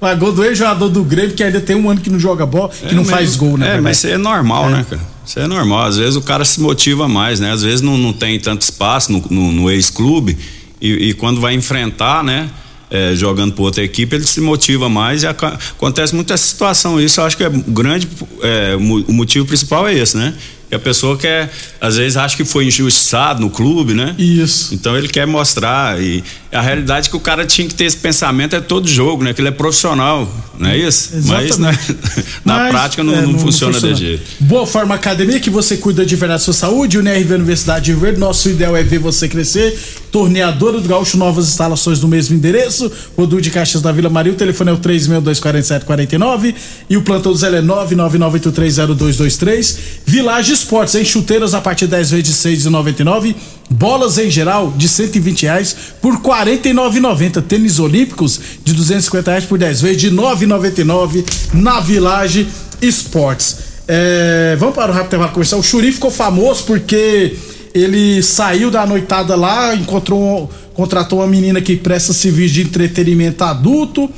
Mas 0.00 0.18
gol 0.18 0.32
do 0.32 0.42
ex-jogador 0.42 0.88
do 0.88 1.04
Grêmio, 1.04 1.34
que 1.34 1.44
ainda 1.44 1.60
tem 1.60 1.76
um 1.76 1.90
ano 1.90 2.00
que 2.00 2.08
não 2.08 2.18
joga 2.18 2.46
bola, 2.46 2.70
que 2.70 2.86
é, 2.86 2.94
não 2.94 3.04
faz 3.04 3.36
gol, 3.36 3.58
né? 3.58 3.76
É, 3.76 3.80
mas 3.82 3.98
isso 3.98 4.06
é 4.06 4.16
normal, 4.16 4.68
é. 4.68 4.72
né, 4.72 4.86
cara? 4.88 5.02
Isso 5.26 5.38
é 5.38 5.46
normal. 5.46 5.84
Às 5.84 5.98
vezes 5.98 6.16
o 6.16 6.22
cara 6.22 6.44
se 6.46 6.58
motiva 6.58 7.06
mais, 7.06 7.38
né? 7.38 7.52
Às 7.52 7.62
vezes 7.62 7.82
não, 7.82 7.98
não 7.98 8.14
tem 8.14 8.40
tanto 8.40 8.62
espaço 8.62 9.12
no, 9.12 9.22
no, 9.28 9.52
no 9.52 9.70
ex-clube 9.70 10.38
e, 10.80 11.10
e, 11.10 11.14
quando 11.14 11.38
vai 11.38 11.52
enfrentar, 11.52 12.24
né? 12.24 12.48
É, 12.90 13.14
jogando 13.14 13.52
por 13.52 13.64
outra 13.64 13.82
equipe, 13.82 14.14
ele 14.14 14.24
se 14.24 14.40
motiva 14.40 14.88
mais 14.88 15.22
e 15.22 15.26
acontece 15.26 16.14
muita 16.14 16.36
situação. 16.36 17.00
Isso 17.00 17.20
eu 17.20 17.24
acho 17.24 17.36
que 17.36 17.44
é 17.44 17.50
grande, 17.50 18.08
é, 18.42 18.76
o 18.76 19.12
motivo 19.12 19.46
principal 19.46 19.86
é 19.86 19.94
esse, 19.94 20.16
né? 20.16 20.34
que 20.68 20.74
a 20.74 20.78
pessoa 20.78 21.16
quer, 21.16 21.52
às 21.80 21.96
vezes 21.96 22.16
acha 22.16 22.36
que 22.36 22.44
foi 22.44 22.66
injustiçado 22.66 23.40
no 23.40 23.50
clube, 23.50 23.94
né? 23.94 24.14
Isso. 24.18 24.74
Então 24.74 24.96
ele 24.96 25.08
quer 25.08 25.26
mostrar 25.26 26.00
e 26.02 26.24
a 26.54 26.60
realidade 26.60 27.08
é 27.08 27.10
que 27.10 27.16
o 27.16 27.20
cara 27.20 27.44
tinha 27.44 27.66
que 27.66 27.74
ter 27.74 27.84
esse 27.84 27.96
pensamento 27.96 28.54
é 28.54 28.60
todo 28.60 28.86
jogo, 28.86 29.24
né? 29.24 29.34
Que 29.34 29.40
ele 29.40 29.48
é 29.48 29.50
profissional, 29.50 30.32
não 30.56 30.70
é 30.70 30.78
isso? 30.78 31.10
Exatamente. 31.14 31.58
Mas, 31.58 31.58
né? 31.58 31.76
na 32.44 32.58
Mas, 32.58 32.70
prática 32.70 33.02
não, 33.02 33.12
é, 33.12 33.22
não, 33.22 33.32
não 33.32 33.40
funciona, 33.40 33.72
funciona 33.72 33.94
desse 33.94 34.06
jeito. 34.06 34.22
Boa 34.40 34.64
Forma 34.64 34.94
Academia, 34.94 35.40
que 35.40 35.50
você 35.50 35.76
cuida 35.76 36.06
de 36.06 36.14
verdade 36.14 36.34
da 36.34 36.44
sua 36.44 36.54
saúde, 36.54 36.98
UNRV 36.98 37.34
Universidade 37.34 37.86
de 37.86 37.92
Verde, 37.92 38.20
nosso 38.20 38.48
ideal 38.48 38.76
é 38.76 38.84
ver 38.84 38.98
você 38.98 39.28
crescer. 39.28 39.76
Torneadora 40.12 40.80
do 40.80 40.88
Gaúcho, 40.88 41.16
novas 41.16 41.48
instalações 41.48 42.00
no 42.00 42.06
mesmo 42.06 42.36
endereço. 42.36 42.88
Rodul 43.16 43.40
de 43.40 43.50
Caixas 43.50 43.82
da 43.82 43.90
Vila 43.90 44.08
Maria, 44.08 44.32
o 44.32 44.36
telefone 44.36 44.70
é 44.70 44.72
o 44.72 44.78
3624749 44.78 46.54
e 46.88 46.96
o 46.96 47.02
plantão 47.02 47.32
do 47.32 47.38
Zé 47.38 47.48
é 47.48 47.60
999830223. 47.62 49.76
Village 50.06 50.52
Esportes, 50.52 50.94
em 50.94 51.04
chuteiras 51.04 51.52
a 51.52 51.60
partir 51.60 51.86
de 51.86 51.90
10 51.92 52.10
vezes 52.12 52.24
de 52.24 52.32
6,99. 52.32 53.34
Bolas 53.70 54.18
em 54.18 54.30
geral 54.30 54.72
de 54.76 54.88
120 54.88 55.42
reais 55.42 55.76
por 56.00 56.20
49,90. 56.20 57.42
Tênis 57.42 57.78
olímpicos 57.78 58.40
de 58.62 58.72
250 58.72 59.30
reais 59.30 59.44
por 59.44 59.58
10 59.58 59.80
vezes 59.80 60.00
de 60.00 60.10
9,99 60.10 61.24
na 61.54 61.80
Village 61.80 62.46
Esportes. 62.80 63.56
É, 63.86 64.56
vamos 64.58 64.74
para 64.74 64.90
o 64.90 64.94
rápido 64.94 65.08
intervalo 65.08 65.32
comercial. 65.32 65.60
O 65.60 65.64
Churi 65.64 65.92
ficou 65.92 66.10
famoso 66.10 66.64
porque 66.64 67.36
ele 67.74 68.22
saiu 68.22 68.70
da 68.70 68.86
noitada 68.86 69.34
lá, 69.34 69.74
encontrou, 69.74 70.50
contratou 70.74 71.18
uma 71.20 71.26
menina 71.26 71.60
que 71.60 71.76
presta 71.76 72.12
serviço 72.12 72.54
de 72.54 72.62
entretenimento 72.62 73.42
adulto. 73.44 74.10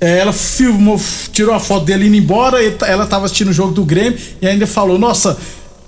É, 0.00 0.18
ela 0.18 0.32
filmou, 0.32 1.00
tirou 1.32 1.54
a 1.54 1.60
foto 1.60 1.84
dele 1.84 2.06
indo 2.06 2.16
embora. 2.16 2.58
Ela 2.86 3.04
estava 3.04 3.26
assistindo 3.26 3.48
o 3.48 3.52
jogo 3.52 3.72
do 3.72 3.84
Grêmio 3.84 4.18
e 4.40 4.46
ainda 4.46 4.66
falou: 4.66 4.98
Nossa, 4.98 5.36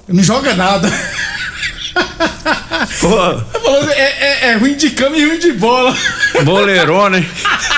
não 0.08 0.22
joga 0.22 0.54
nada. 0.54 0.90
Falou, 3.00 3.44
é, 3.90 4.00
é, 4.00 4.48
é, 4.48 4.54
ruim 4.56 4.74
de 4.74 4.90
cama 4.90 5.16
e 5.16 5.24
ruim 5.24 5.38
de 5.38 5.52
bola. 5.52 5.94
Boleirão, 6.44 7.08
né? 7.08 7.26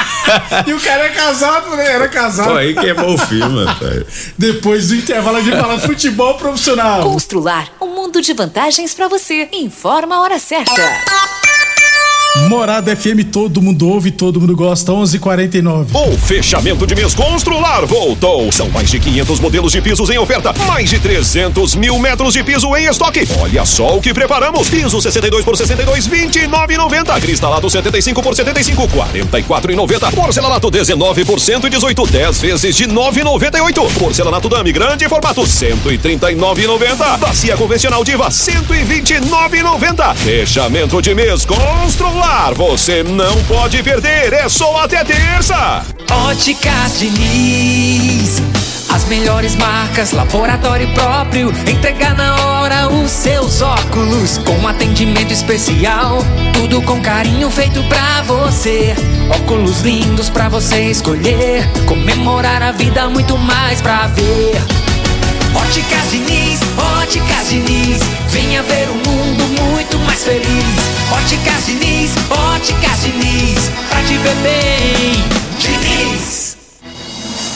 e 0.66 0.72
o 0.72 0.80
cara 0.80 1.04
é 1.04 1.08
casado, 1.10 1.76
né? 1.76 1.92
Era 1.92 2.08
casado. 2.08 2.50
Pô, 2.50 2.56
aí 2.56 2.74
queimou 2.74 3.14
o 3.14 3.18
filme, 3.18 3.64
rapaz. 3.64 4.32
Depois 4.38 4.88
do 4.88 4.96
intervalo, 4.96 5.38
a 5.38 5.42
gente 5.42 5.56
fala 5.56 5.78
futebol 5.78 6.34
profissional. 6.34 7.02
Constrular 7.02 7.68
um 7.80 7.94
mundo 7.94 8.20
de 8.20 8.32
vantagens 8.32 8.94
para 8.94 9.08
você. 9.08 9.48
Informa 9.52 10.16
a 10.16 10.20
hora 10.20 10.38
certa. 10.38 10.82
Morada 12.48 12.96
FM, 12.96 13.24
todo 13.30 13.60
mundo 13.60 13.86
ouve, 13.86 14.10
todo 14.10 14.40
mundo 14.40 14.56
gosta, 14.56 14.90
11:49. 14.90 15.86
O 15.92 16.16
fechamento 16.16 16.86
de 16.86 16.94
mês 16.94 17.14
Constrular 17.14 17.84
voltou. 17.84 18.50
São 18.50 18.70
mais 18.70 18.90
de 18.90 18.98
500 18.98 19.38
modelos 19.38 19.70
de 19.70 19.82
pisos 19.82 20.08
em 20.08 20.18
oferta, 20.18 20.54
mais 20.66 20.88
de 20.88 20.98
300 20.98 21.74
mil 21.74 21.98
metros 21.98 22.32
de 22.32 22.42
piso 22.42 22.74
em 22.74 22.86
estoque. 22.86 23.28
Olha 23.38 23.66
só 23.66 23.96
o 23.96 24.00
que 24.00 24.14
preparamos: 24.14 24.70
piso 24.70 25.00
62 25.00 25.44
por 25.44 25.58
62, 25.58 26.08
29,90. 26.08 27.20
Cristalado 27.20 27.68
75 27.68 28.22
por 28.22 28.34
75, 28.34 28.88
44,90. 28.88 30.12
Porcelanato 30.12 30.70
19 30.70 31.26
por 31.26 31.38
118, 31.38 32.06
10 32.06 32.40
vezes 32.40 32.74
de 32.76 32.86
9,98. 32.88 33.92
Porcelanato 33.98 34.48
Dame 34.48 34.72
grande 34.72 35.06
formato 35.06 35.42
139,90. 35.42 37.18
Bacia 37.18 37.56
convencional 37.56 38.02
Diva 38.02 38.30
129,90. 38.30 40.14
Fechamento 40.16 41.02
de 41.02 41.14
mês 41.14 41.44
Constrular 41.44 42.21
você 42.54 43.02
não 43.02 43.42
pode 43.44 43.82
perder, 43.82 44.32
é 44.32 44.48
só 44.48 44.84
até 44.84 45.04
terça. 45.04 45.84
Óticas 46.10 46.98
Diniz, 46.98 48.42
as 48.90 49.04
melhores 49.06 49.56
marcas, 49.56 50.12
laboratório 50.12 50.92
próprio, 50.94 51.52
entregar 51.68 52.14
na 52.14 52.34
hora 52.44 52.88
os 52.88 53.10
seus 53.10 53.62
óculos 53.62 54.38
com 54.38 54.66
atendimento 54.68 55.32
especial, 55.32 56.18
tudo 56.52 56.82
com 56.82 57.00
carinho 57.00 57.50
feito 57.50 57.82
pra 57.84 58.22
você. 58.22 58.94
Óculos 59.30 59.80
lindos 59.80 60.28
pra 60.28 60.48
você 60.48 60.90
escolher, 60.90 61.68
comemorar 61.86 62.62
a 62.62 62.72
vida 62.72 63.08
muito 63.08 63.36
mais 63.38 63.80
pra 63.80 64.06
ver. 64.08 64.56
Óticas 65.54 66.10
Diniz, 66.10 66.60
Óticas 67.00 67.48
Diniz, 67.48 68.00
venha 68.28 68.62
ver 68.62 68.88
um 68.90 69.10
mundo 69.10 69.21
mais 70.12 70.24
feliz. 70.24 70.44
Óticas 71.10 71.66
Diniz, 71.66 72.10
Óticas 72.30 73.02
Diniz, 73.02 73.70
pra 73.88 74.02
te 74.02 74.18
ver 74.18 74.34
bem, 74.42 75.24
Diniz. 75.58 76.41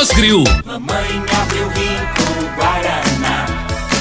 Thomas 0.00 0.12
Grill. 0.16 0.44
Mamãe 0.64 1.24
abriu 1.42 1.68
rico 1.68 2.56
Guaraná, 2.56 3.44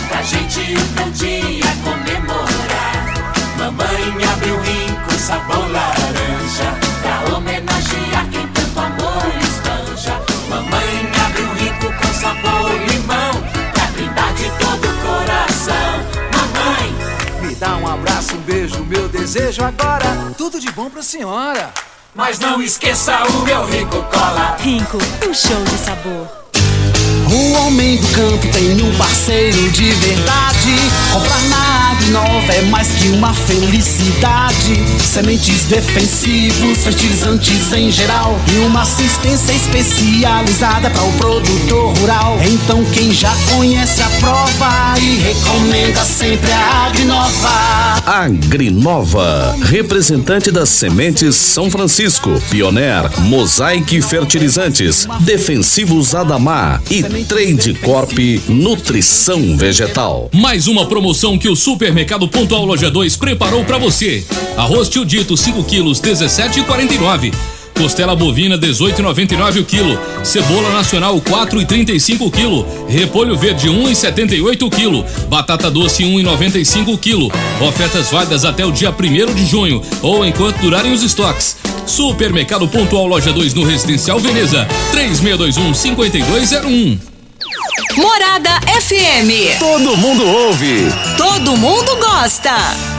pra 0.08 0.22
gente 0.22 0.62
um 0.62 1.12
dia 1.12 1.66
comemorar. 1.84 3.14
Mamãe 3.58 4.26
abriu 4.32 4.58
rico 4.62 5.12
sabor 5.20 5.70
laranja, 5.70 6.74
pra 7.02 7.36
homenagear 7.36 8.30
quem 8.32 8.48
tanto 8.48 8.80
amor 8.80 9.28
espanja. 9.42 10.22
Mamãe 10.48 11.12
abriu 11.26 11.54
rico 11.56 11.94
com 12.02 12.14
sabor 12.14 12.72
limão, 12.88 13.34
pra 13.74 13.86
brindar 13.88 14.34
de 14.36 14.50
todo 14.52 14.88
o 14.88 14.94
coração. 15.02 16.00
Mamãe, 16.34 16.96
me 17.42 17.56
dá 17.56 17.76
um 17.76 17.86
abraço, 17.86 18.36
um 18.36 18.42
beijo, 18.42 18.86
meu 18.86 19.10
desejo 19.10 19.66
agora. 19.66 20.34
Tudo 20.38 20.62
de 20.62 20.72
bom 20.72 20.90
pra 20.90 21.04
senhora. 21.04 21.74
Mas 22.16 22.40
não 22.40 22.60
esqueça 22.60 23.24
o 23.24 23.44
meu 23.44 23.66
Rico 23.68 24.02
Cola. 24.12 24.58
Rico, 24.60 24.98
um 25.28 25.34
show 25.34 25.64
de 25.64 25.78
sabor. 25.78 26.28
O 27.32 27.52
homem 27.60 27.98
do 27.98 28.08
campo 28.08 28.48
tem 28.48 28.82
um 28.82 28.98
parceiro 28.98 29.70
de 29.70 29.92
verdade. 29.92 30.76
Comprar 31.14 31.42
na 31.44 31.92
Agrinova 31.92 32.54
é 32.54 32.62
mais 32.64 32.88
que 32.96 33.10
uma 33.10 33.32
felicidade. 33.32 34.84
Sementes 35.06 35.66
defensivos, 35.66 36.80
fertilizantes 36.80 37.72
em 37.74 37.92
geral. 37.92 38.36
E 38.52 38.58
uma 38.66 38.82
assistência 38.82 39.54
especializada 39.54 40.90
para 40.90 41.04
o 41.04 41.14
produtor 41.14 41.96
rural. 42.00 42.40
Então 42.44 42.84
quem 42.86 43.14
já 43.14 43.32
conhece 43.56 44.02
a 44.02 44.10
prova 44.20 45.00
e 45.00 45.18
recomenda 45.18 46.04
sempre 46.04 46.52
a 46.52 46.88
Agrinova. 46.88 47.99
Agrinova, 48.10 49.56
representante 49.62 50.50
das 50.50 50.70
sementes 50.70 51.36
São 51.36 51.70
Francisco, 51.70 52.42
Pioneer, 52.50 53.04
Mosaic 53.20 54.02
Fertilizantes, 54.02 55.08
Defensivos 55.20 56.16
Adamar 56.16 56.82
e 56.90 57.04
Trade 57.04 57.76
Corp 57.76 58.18
Nutrição 58.48 59.56
Vegetal. 59.56 60.28
Mais 60.34 60.66
uma 60.66 60.88
promoção 60.88 61.38
que 61.38 61.50
o 61.50 61.56
Supermercado 61.56 62.28
Pontual 62.28 62.66
Loja 62.66 62.90
2 62.90 63.16
preparou 63.16 63.64
para 63.64 63.78
você. 63.78 64.26
Arroz 64.58 64.90
tio 64.90 65.06
dito 65.06 65.38
5 65.38 65.64
quilos 65.66 66.02
17,49 66.02 67.59
Costela 67.80 68.14
bovina 68.14 68.58
18,99 68.58 69.62
o 69.62 69.64
quilo. 69.64 69.98
Cebola 70.22 70.70
nacional 70.74 71.16
4,35 71.22 72.28
o 72.28 72.30
quilo. 72.30 72.68
Repolho 72.90 73.38
verde 73.38 73.70
1,78 73.70 74.64
o 74.64 74.70
quilo. 74.70 75.06
Batata 75.30 75.72
doce 75.72 76.04
1,95 76.04 76.94
o 76.94 76.98
quilo. 76.98 77.32
Ofertas 77.62 78.12
válidas 78.12 78.44
até 78.44 78.66
o 78.66 78.72
dia 78.74 78.92
1 78.92 79.34
de 79.34 79.46
junho 79.46 79.82
ou 80.02 80.26
enquanto 80.26 80.58
durarem 80.58 80.92
os 80.92 81.04
estoques. 81.04 81.56
Supermercado 81.86 82.68
Pontual 82.68 83.08
Loja 83.08 83.32
2 83.32 83.54
no 83.54 83.64
Residencial 83.64 84.20
Veneza. 84.20 84.68
3621 84.92 85.74
5201. 85.74 87.00
Morada 87.96 88.60
FM. 88.82 89.58
Todo 89.58 89.96
mundo 89.96 90.28
ouve. 90.28 90.84
Todo 91.18 91.56
mundo 91.56 91.96
gosta. 91.96 92.99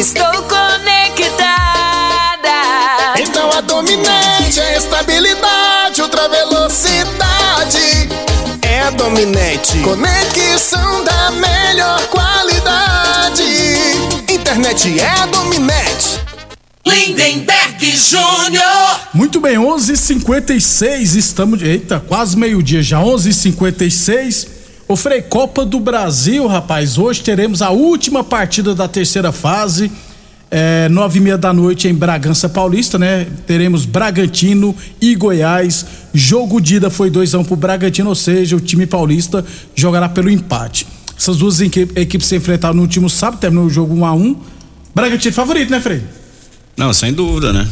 Estou 0.00 0.24
conectada. 0.24 1.44
Então 3.18 3.50
a 3.52 3.60
dominante 3.60 4.58
é 4.58 4.78
estabilidade, 4.78 6.00
ultra 6.00 6.26
velocidade. 6.26 8.08
É 8.62 8.80
a 8.80 8.90
dominante. 8.92 9.76
Conexão 9.80 11.04
da 11.04 11.32
melhor 11.32 12.00
qualidade. 12.06 13.44
Internet 14.26 14.98
é 14.98 15.06
a 15.06 15.26
dominante. 15.26 16.18
Lindenberg 16.86 17.94
Júnior. 17.94 19.00
Muito 19.12 19.38
bem, 19.38 19.58
11:56 19.58 21.14
estamos. 21.14 21.60
Eita, 21.60 22.00
quase 22.00 22.38
meio-dia 22.38 22.82
já, 22.82 23.00
11:56. 23.00 24.59
Ô 24.90 24.96
Frei, 24.96 25.22
Copa 25.22 25.64
do 25.64 25.78
Brasil, 25.78 26.48
rapaz. 26.48 26.98
Hoje 26.98 27.22
teremos 27.22 27.62
a 27.62 27.70
última 27.70 28.24
partida 28.24 28.74
da 28.74 28.88
terceira 28.88 29.30
fase. 29.30 29.88
É, 30.50 30.88
nove 30.88 31.20
e 31.20 31.22
meia 31.22 31.38
da 31.38 31.52
noite 31.52 31.86
em 31.86 31.94
Bragança 31.94 32.48
Paulista, 32.48 32.98
né? 32.98 33.24
Teremos 33.46 33.86
Bragantino 33.86 34.74
e 35.00 35.14
Goiás. 35.14 35.86
Jogo 36.12 36.60
de 36.60 36.74
ida 36.74 36.90
foi 36.90 37.08
2 37.08 37.36
a 37.36 37.38
1 37.38 37.40
um 37.40 37.44
pro 37.44 37.54
Bragantino, 37.54 38.08
ou 38.08 38.16
seja, 38.16 38.56
o 38.56 38.60
time 38.60 38.84
paulista 38.84 39.44
jogará 39.76 40.08
pelo 40.08 40.28
empate. 40.28 40.88
Essas 41.16 41.36
duas 41.36 41.60
equipes, 41.60 41.96
equipes 41.96 42.26
se 42.26 42.34
enfrentaram 42.34 42.74
no 42.74 42.82
último 42.82 43.08
sábado, 43.08 43.38
terminou 43.38 43.66
o 43.66 43.70
jogo 43.70 43.94
1 43.94 43.98
um 44.00 44.04
a 44.04 44.12
1 44.12 44.20
um. 44.20 44.36
Bragantino 44.92 45.32
favorito, 45.32 45.70
né, 45.70 45.80
Frei? 45.80 46.02
Não, 46.76 46.92
sem 46.92 47.12
dúvida, 47.12 47.52
né? 47.52 47.64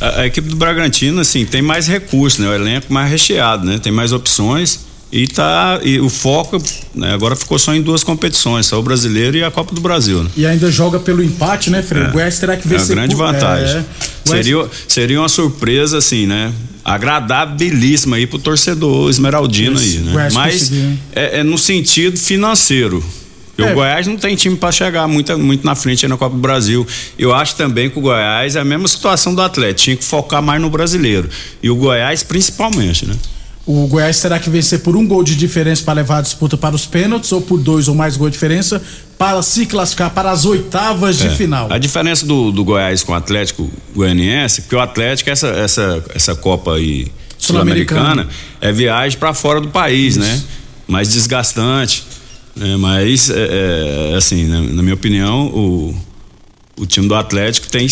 A, 0.00 0.20
a, 0.20 0.26
equipe 0.28 0.48
do 0.48 0.54
Bragantino, 0.54 1.22
assim, 1.22 1.44
tem 1.44 1.60
mais 1.60 1.88
recursos, 1.88 2.38
né? 2.38 2.48
O 2.48 2.54
elenco 2.54 2.92
mais 2.92 3.10
recheado, 3.10 3.66
né? 3.66 3.80
Tem 3.80 3.90
mais 3.90 4.12
opções 4.12 4.89
e 5.12 5.26
tá 5.26 5.80
e 5.82 5.98
o 5.98 6.08
foco 6.08 6.62
né, 6.94 7.12
agora 7.12 7.34
ficou 7.34 7.58
só 7.58 7.74
em 7.74 7.82
duas 7.82 8.04
competições, 8.04 8.66
só 8.66 8.78
o 8.78 8.82
brasileiro 8.82 9.36
e 9.36 9.42
a 9.42 9.50
Copa 9.50 9.74
do 9.74 9.80
Brasil. 9.80 10.22
Né? 10.22 10.30
E 10.36 10.46
ainda 10.46 10.70
joga 10.70 11.00
pelo 11.00 11.22
empate, 11.22 11.68
né, 11.70 11.82
Frei? 11.82 12.04
É. 12.04 12.08
O 12.08 12.12
Goiás 12.12 12.38
terá 12.38 12.56
que 12.56 12.66
vencer. 12.66 12.90
É 12.90 13.00
uma 13.00 13.06
grande 13.06 13.16
por- 13.16 13.26
vantagem. 13.26 13.76
É. 13.78 13.84
Seria, 14.24 14.68
seria 14.86 15.20
uma 15.20 15.28
surpresa, 15.28 15.98
assim, 15.98 16.26
né? 16.26 16.52
Agradabilíssima 16.84 18.16
aí 18.16 18.26
pro 18.26 18.38
torcedor 18.38 19.10
esmeraldino 19.10 19.78
aí, 19.78 19.98
né? 19.98 20.28
Mas 20.32 20.70
é, 21.12 21.40
é 21.40 21.42
no 21.42 21.58
sentido 21.58 22.16
financeiro. 22.16 23.02
É. 23.58 23.72
O 23.72 23.74
Goiás 23.74 24.06
não 24.06 24.16
tem 24.16 24.34
time 24.36 24.56
para 24.56 24.72
chegar 24.72 25.06
muito, 25.06 25.36
muito 25.38 25.66
na 25.66 25.74
frente 25.74 26.06
aí 26.06 26.08
na 26.08 26.16
Copa 26.16 26.34
do 26.34 26.40
Brasil. 26.40 26.86
Eu 27.18 27.34
acho 27.34 27.56
também 27.56 27.90
que 27.90 27.98
o 27.98 28.02
Goiás 28.02 28.56
é 28.56 28.60
a 28.60 28.64
mesma 28.64 28.88
situação 28.88 29.34
do 29.34 29.42
Atlético, 29.42 29.80
tinha 29.80 29.96
que 29.96 30.04
focar 30.04 30.42
mais 30.42 30.60
no 30.62 30.70
brasileiro. 30.70 31.28
E 31.62 31.68
o 31.68 31.76
Goiás 31.76 32.22
principalmente, 32.22 33.04
né? 33.06 33.14
O 33.72 33.86
Goiás 33.86 34.20
terá 34.20 34.36
que 34.40 34.50
vencer 34.50 34.80
por 34.80 34.96
um 34.96 35.06
gol 35.06 35.22
de 35.22 35.36
diferença 35.36 35.84
para 35.84 35.94
levar 35.94 36.18
a 36.18 36.22
disputa 36.22 36.56
para 36.56 36.74
os 36.74 36.86
pênaltis 36.86 37.30
ou 37.30 37.40
por 37.40 37.56
dois 37.56 37.86
ou 37.86 37.94
mais 37.94 38.16
gols 38.16 38.32
de 38.32 38.34
diferença 38.34 38.82
para 39.16 39.40
se 39.42 39.64
classificar 39.64 40.10
para 40.10 40.28
as 40.28 40.44
oitavas 40.44 41.16
de 41.16 41.28
É. 41.28 41.30
final. 41.30 41.68
A 41.70 41.78
diferença 41.78 42.26
do, 42.26 42.50
do 42.50 42.64
Goiás 42.64 43.04
com 43.04 43.12
o 43.12 43.14
Atlético 43.14 43.70
Goianiense, 43.94 44.62
porque 44.62 44.74
o 44.74 44.80
Atlético, 44.80 45.30
essa, 45.30 45.46
essa, 45.46 46.04
essa 46.12 46.34
Copa 46.34 46.74
aí 46.74 47.12
Sul-Americana 47.38 48.26
é 48.60 48.72
viagem 48.72 49.16
para 49.16 49.32
fora 49.32 49.60
do 49.60 49.68
país, 49.68 50.16
Isso. 50.16 50.26
né? 50.26 50.42
Mais 50.88 51.08
desgastante. 51.12 52.02
Né? 52.56 52.76
Mas, 52.76 53.30
é, 53.30 54.12
é, 54.12 54.16
assim, 54.16 54.48
na, 54.48 54.62
na, 54.62 54.82
minha 54.82 54.94
opinião, 54.94 55.46
o, 55.46 55.96
o 56.80 56.86
time 56.86 57.06
do 57.06 57.14
Atlético 57.14 57.68
tem, 57.68 57.86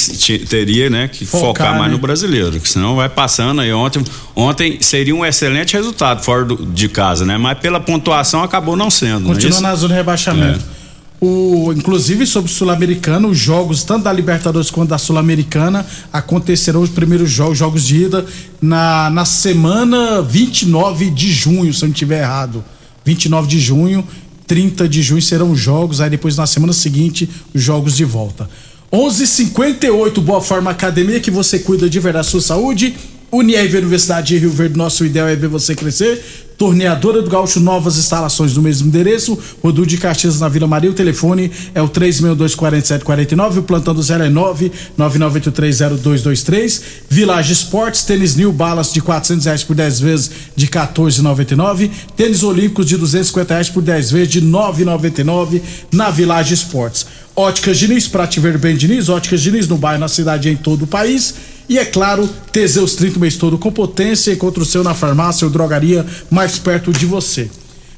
teria 0.48 0.88
né, 0.88 1.08
que 1.08 1.26
focar, 1.26 1.46
focar 1.46 1.72
mais 1.72 1.90
né? 1.90 1.96
no 1.96 1.98
brasileiro, 1.98 2.58
que 2.58 2.68
senão 2.68 2.96
vai 2.96 3.08
passando 3.08 3.60
aí. 3.60 3.70
Ontem, 3.70 4.02
ontem 4.34 4.78
seria 4.80 5.14
um 5.14 5.24
excelente 5.24 5.74
resultado 5.74 6.24
fora 6.24 6.46
do, 6.46 6.56
de 6.64 6.88
casa, 6.88 7.26
né? 7.26 7.36
Mas 7.36 7.58
pela 7.58 7.78
pontuação 7.78 8.42
acabou 8.42 8.76
não 8.76 8.90
sendo. 8.90 9.26
Continua 9.26 9.60
não 9.60 9.68
é 9.68 9.70
na 9.70 9.76
zona 9.76 9.92
de 9.92 9.98
rebaixamento. 9.98 10.64
É. 10.74 10.78
O, 11.20 11.70
inclusive 11.76 12.26
sobre 12.26 12.50
o 12.50 12.54
Sul-Americano, 12.54 13.28
os 13.28 13.38
jogos 13.38 13.84
tanto 13.84 14.04
da 14.04 14.12
Libertadores 14.12 14.70
quanto 14.70 14.88
da 14.88 14.98
Sul-Americana 14.98 15.84
acontecerão 16.10 16.80
os 16.80 16.88
primeiros 16.88 17.30
jogos, 17.30 17.58
jogos 17.58 17.86
de 17.86 18.04
ida 18.04 18.24
na, 18.62 19.10
na 19.10 19.26
semana 19.26 20.22
29 20.22 21.10
de 21.10 21.30
junho, 21.30 21.74
se 21.74 21.84
eu 21.84 21.88
não 21.88 21.92
estiver 21.92 22.22
errado. 22.22 22.64
29 23.04 23.48
de 23.48 23.60
junho, 23.60 24.06
30 24.46 24.88
de 24.88 25.02
junho 25.02 25.20
serão 25.20 25.50
os 25.50 25.60
jogos, 25.60 26.00
aí 26.00 26.08
depois 26.08 26.36
na 26.36 26.46
semana 26.46 26.72
seguinte 26.72 27.28
os 27.52 27.62
jogos 27.62 27.94
de 27.96 28.04
volta. 28.04 28.48
11:58 28.92 30.20
Boa 30.22 30.40
Forma 30.40 30.70
Academia 30.70 31.20
que 31.20 31.30
você 31.30 31.58
cuida 31.58 31.90
de 31.90 32.00
verdade 32.00 32.26
da 32.26 32.30
sua 32.30 32.40
saúde. 32.40 32.96
Unirv 33.30 33.76
Universidade 33.76 34.28
de 34.28 34.38
Rio 34.38 34.50
Verde, 34.50 34.78
nosso 34.78 35.04
ideal 35.04 35.28
é 35.28 35.36
ver 35.36 35.48
você 35.48 35.74
crescer. 35.74 36.46
Torneadora 36.56 37.20
do 37.22 37.28
Gaúcho, 37.30 37.60
novas 37.60 37.98
instalações 37.98 38.56
no 38.56 38.62
mesmo 38.62 38.88
endereço. 38.88 39.38
Rodul 39.62 39.86
de 39.86 39.98
Caxias 39.98 40.40
na 40.40 40.48
Vila 40.48 40.66
Maria. 40.66 40.90
O 40.90 40.94
telefone 40.94 41.52
é 41.72 41.82
o 41.82 41.88
3624749. 41.88 43.58
O 43.58 43.62
plantão 43.62 43.94
do 43.94 44.02
0 44.02 44.24
é 44.24 44.30
999830223. 44.30 46.82
Village 47.08 47.52
Esportes, 47.52 48.02
tênis 48.02 48.34
New 48.34 48.50
Balance 48.50 48.92
de 48.92 49.00
400 49.00 49.44
reais 49.44 49.62
por 49.62 49.76
10 49.76 50.00
vezes 50.00 50.30
de 50.56 50.66
14,99. 50.66 51.92
Tênis 52.16 52.42
Olímpicos 52.42 52.86
de 52.86 52.96
250 52.96 53.54
reais 53.54 53.68
por 53.68 53.82
10 53.82 54.10
vezes 54.10 54.28
de 54.28 54.42
9,99 54.42 55.62
na 55.92 56.10
Village 56.10 56.54
Esportes. 56.54 57.06
Óticas 57.38 57.78
Diniz, 57.78 58.08
para 58.08 58.26
te 58.26 58.40
ver 58.40 58.58
bem 58.58 58.74
Diniz, 58.74 59.08
Óticas 59.08 59.40
Diniz 59.40 59.68
no 59.68 59.78
bairro, 59.78 60.00
na 60.00 60.08
cidade 60.08 60.48
e 60.48 60.52
em 60.52 60.56
todo 60.56 60.82
o 60.82 60.86
país. 60.88 61.36
E 61.68 61.78
é 61.78 61.84
claro, 61.84 62.28
Teseus 62.50 62.96
30 62.96 63.16
o 63.16 63.20
mês 63.20 63.36
todo 63.36 63.56
com 63.56 63.70
potência. 63.70 64.32
Encontre 64.32 64.60
o 64.60 64.66
seu 64.66 64.82
na 64.82 64.92
farmácia 64.92 65.44
ou 65.44 65.50
drogaria 65.52 66.04
mais 66.28 66.58
perto 66.58 66.92
de 66.92 67.06
você. 67.06 67.48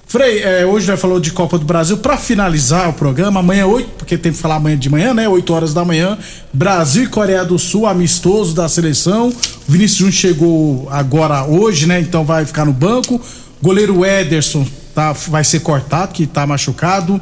Frei, 0.07 0.42
é, 0.42 0.66
hoje 0.66 0.87
nós 0.87 1.00
falou 1.00 1.18
de 1.18 1.31
Copa 1.31 1.57
do 1.57 1.64
Brasil. 1.64 1.96
Para 1.96 2.18
finalizar 2.18 2.90
o 2.90 2.92
programa, 2.92 3.40
amanhã 3.40 3.64
8, 3.64 3.88
porque 3.96 4.18
tem 4.18 4.31
que 4.31 4.37
falar 4.37 4.57
amanhã 4.57 4.76
de 4.76 4.90
manhã, 4.90 5.14
né? 5.14 5.26
8 5.26 5.55
horas 5.55 5.72
da 5.72 5.87
manhã. 5.87 6.18
Brasil 6.53 7.05
e 7.05 7.07
Coreia 7.07 7.42
do 7.42 7.59
Sul, 7.59 7.87
amistoso 7.87 8.55
da 8.55 8.68
seleção. 8.68 9.31
O 9.31 9.72
Vinícius 9.72 10.00
Júnior 10.00 10.14
chegou 10.14 10.88
agora 10.90 11.46
hoje, 11.46 11.87
né? 11.87 11.98
Então 11.98 12.26
vai 12.26 12.44
ficar 12.44 12.66
no 12.66 12.74
banco. 12.74 13.18
Goleiro 13.62 14.05
Ederson 14.05 14.66
tá, 14.94 15.12
vai 15.12 15.44
ser 15.44 15.61
cortado, 15.61 16.12
que 16.12 16.26
tá 16.26 16.46
machucado 16.46 17.18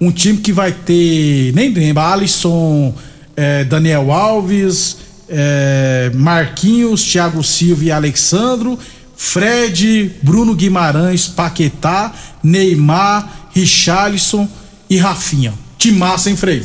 um 0.00 0.10
time 0.10 0.38
que 0.38 0.52
vai 0.52 0.72
ter, 0.72 1.52
nem 1.54 1.72
lembra, 1.72 2.12
Alisson, 2.12 2.94
é, 3.36 3.64
Daniel 3.64 4.10
Alves, 4.10 4.96
é, 5.28 6.10
Marquinhos, 6.14 7.02
Thiago 7.04 7.44
Silva 7.44 7.84
e 7.84 7.92
Alexandro, 7.92 8.78
Fred, 9.14 10.12
Bruno 10.22 10.54
Guimarães, 10.54 11.26
Paquetá, 11.28 12.12
Neymar, 12.42 13.50
Richarlison 13.54 14.48
e 14.88 14.96
Rafinha. 14.96 15.52
Time 15.76 15.98
massa, 15.98 16.30
hein, 16.30 16.36
Frei? 16.36 16.62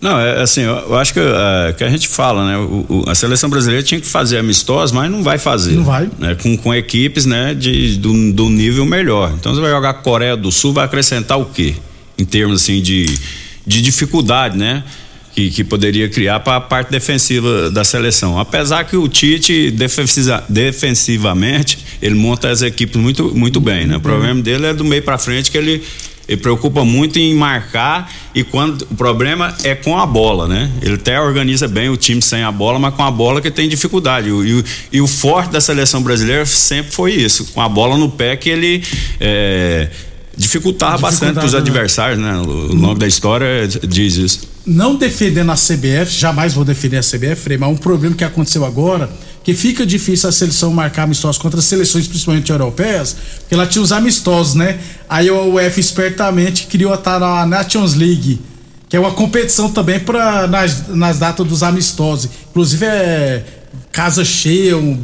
Não, 0.00 0.18
é 0.18 0.42
assim, 0.42 0.62
eu, 0.62 0.96
acho 0.96 1.14
que, 1.14 1.20
é, 1.20 1.72
que 1.72 1.84
a 1.84 1.88
gente 1.88 2.08
fala, 2.08 2.46
né? 2.46 2.58
O, 2.58 2.86
o, 2.88 3.04
a 3.08 3.14
seleção 3.14 3.48
brasileira 3.48 3.82
tinha 3.82 4.00
que 4.00 4.06
fazer 4.06 4.38
amistosos, 4.38 4.92
mas 4.92 5.10
não 5.10 5.22
vai 5.22 5.38
fazer. 5.38 5.72
Não 5.72 5.84
vai. 5.84 6.10
Né, 6.18 6.34
com, 6.34 6.56
com 6.56 6.74
equipes, 6.74 7.24
né, 7.24 7.54
de, 7.54 7.96
do, 7.96 8.32
do 8.32 8.50
nível 8.50 8.84
melhor. 8.84 9.32
Então 9.38 9.54
você 9.54 9.60
vai 9.60 9.70
jogar 9.70 9.94
Coreia 9.94 10.36
do 10.36 10.50
Sul, 10.50 10.72
vai 10.72 10.84
acrescentar 10.84 11.38
o 11.38 11.46
quê? 11.46 11.76
Em 12.24 12.26
termos 12.26 12.62
assim 12.62 12.80
de, 12.80 13.06
de 13.66 13.82
dificuldade, 13.82 14.56
né? 14.56 14.82
Que, 15.34 15.50
que 15.50 15.64
poderia 15.64 16.08
criar 16.08 16.40
para 16.40 16.56
a 16.56 16.60
parte 16.60 16.90
defensiva 16.92 17.68
da 17.70 17.84
seleção. 17.84 18.38
Apesar 18.38 18.84
que 18.84 18.96
o 18.96 19.08
Tite 19.08 19.70
defensiva, 19.70 20.44
defensivamente 20.48 21.78
ele 22.00 22.14
monta 22.14 22.48
as 22.48 22.62
equipes 22.62 23.00
muito 23.00 23.34
muito 23.34 23.60
bem, 23.60 23.86
né? 23.86 23.96
O 23.96 24.00
problema 24.00 24.40
dele 24.40 24.66
é 24.66 24.74
do 24.74 24.84
meio 24.84 25.02
para 25.02 25.18
frente 25.18 25.50
que 25.50 25.58
ele 25.58 25.82
ele 26.26 26.40
preocupa 26.40 26.84
muito 26.84 27.18
em 27.18 27.34
marcar 27.34 28.10
e 28.34 28.42
quando 28.42 28.82
o 28.90 28.94
problema 28.94 29.54
é 29.62 29.74
com 29.74 29.98
a 29.98 30.06
bola, 30.06 30.48
né? 30.48 30.70
Ele 30.80 30.94
até 30.94 31.20
organiza 31.20 31.68
bem 31.68 31.90
o 31.90 31.98
time 31.98 32.22
sem 32.22 32.42
a 32.42 32.50
bola, 32.50 32.78
mas 32.78 32.94
com 32.94 33.02
a 33.02 33.10
bola 33.10 33.42
que 33.42 33.50
tem 33.50 33.68
dificuldade. 33.68 34.30
E, 34.30 34.32
e, 34.32 34.64
e 34.92 35.00
o 35.02 35.06
forte 35.06 35.50
da 35.50 35.60
seleção 35.60 36.02
brasileira 36.02 36.46
sempre 36.46 36.92
foi 36.92 37.12
isso, 37.12 37.52
com 37.52 37.60
a 37.60 37.68
bola 37.68 37.98
no 37.98 38.10
pé 38.10 38.36
que 38.36 38.48
ele 38.48 38.82
é, 39.20 39.90
dificultava 40.36 40.98
bastante 40.98 41.34
para 41.34 41.46
os 41.46 41.54
adversários, 41.54 42.18
né? 42.18 42.36
O 42.38 42.74
longo 42.74 42.98
da 42.98 43.06
história 43.06 43.66
diz 43.66 44.16
isso. 44.16 44.48
Não 44.66 44.96
defendendo 44.96 45.50
a 45.50 45.54
CBF, 45.54 46.10
jamais 46.10 46.54
vou 46.54 46.64
defender 46.64 46.96
a 46.96 47.02
CBF, 47.02 47.56
mas 47.58 47.68
um 47.70 47.76
problema 47.76 48.14
que 48.14 48.24
aconteceu 48.24 48.64
agora, 48.64 49.10
que 49.42 49.52
fica 49.54 49.84
difícil 49.84 50.28
a 50.28 50.32
seleção 50.32 50.72
marcar 50.72 51.02
amistosos 51.02 51.36
contra 51.36 51.60
as 51.60 51.66
seleções, 51.66 52.08
principalmente 52.08 52.50
europeias, 52.50 53.14
porque 53.40 53.54
ela 53.54 53.66
tinha 53.66 53.82
os 53.82 53.92
amistosos, 53.92 54.54
né? 54.54 54.78
Aí 55.08 55.30
o 55.30 55.54
UEFA 55.54 55.80
espertamente 55.80 56.66
criou 56.66 56.92
a 56.94 57.46
Nations 57.46 57.94
League, 57.94 58.40
que 58.88 58.96
é 58.96 59.00
uma 59.00 59.12
competição 59.12 59.70
também 59.70 60.00
para 60.00 60.46
nas, 60.46 60.88
nas 60.88 61.18
datas 61.18 61.46
dos 61.46 61.62
amistosos. 61.62 62.30
Inclusive 62.50 62.86
é 62.86 63.63
casa 63.94 64.24
cheia, 64.24 64.76
um, 64.76 64.98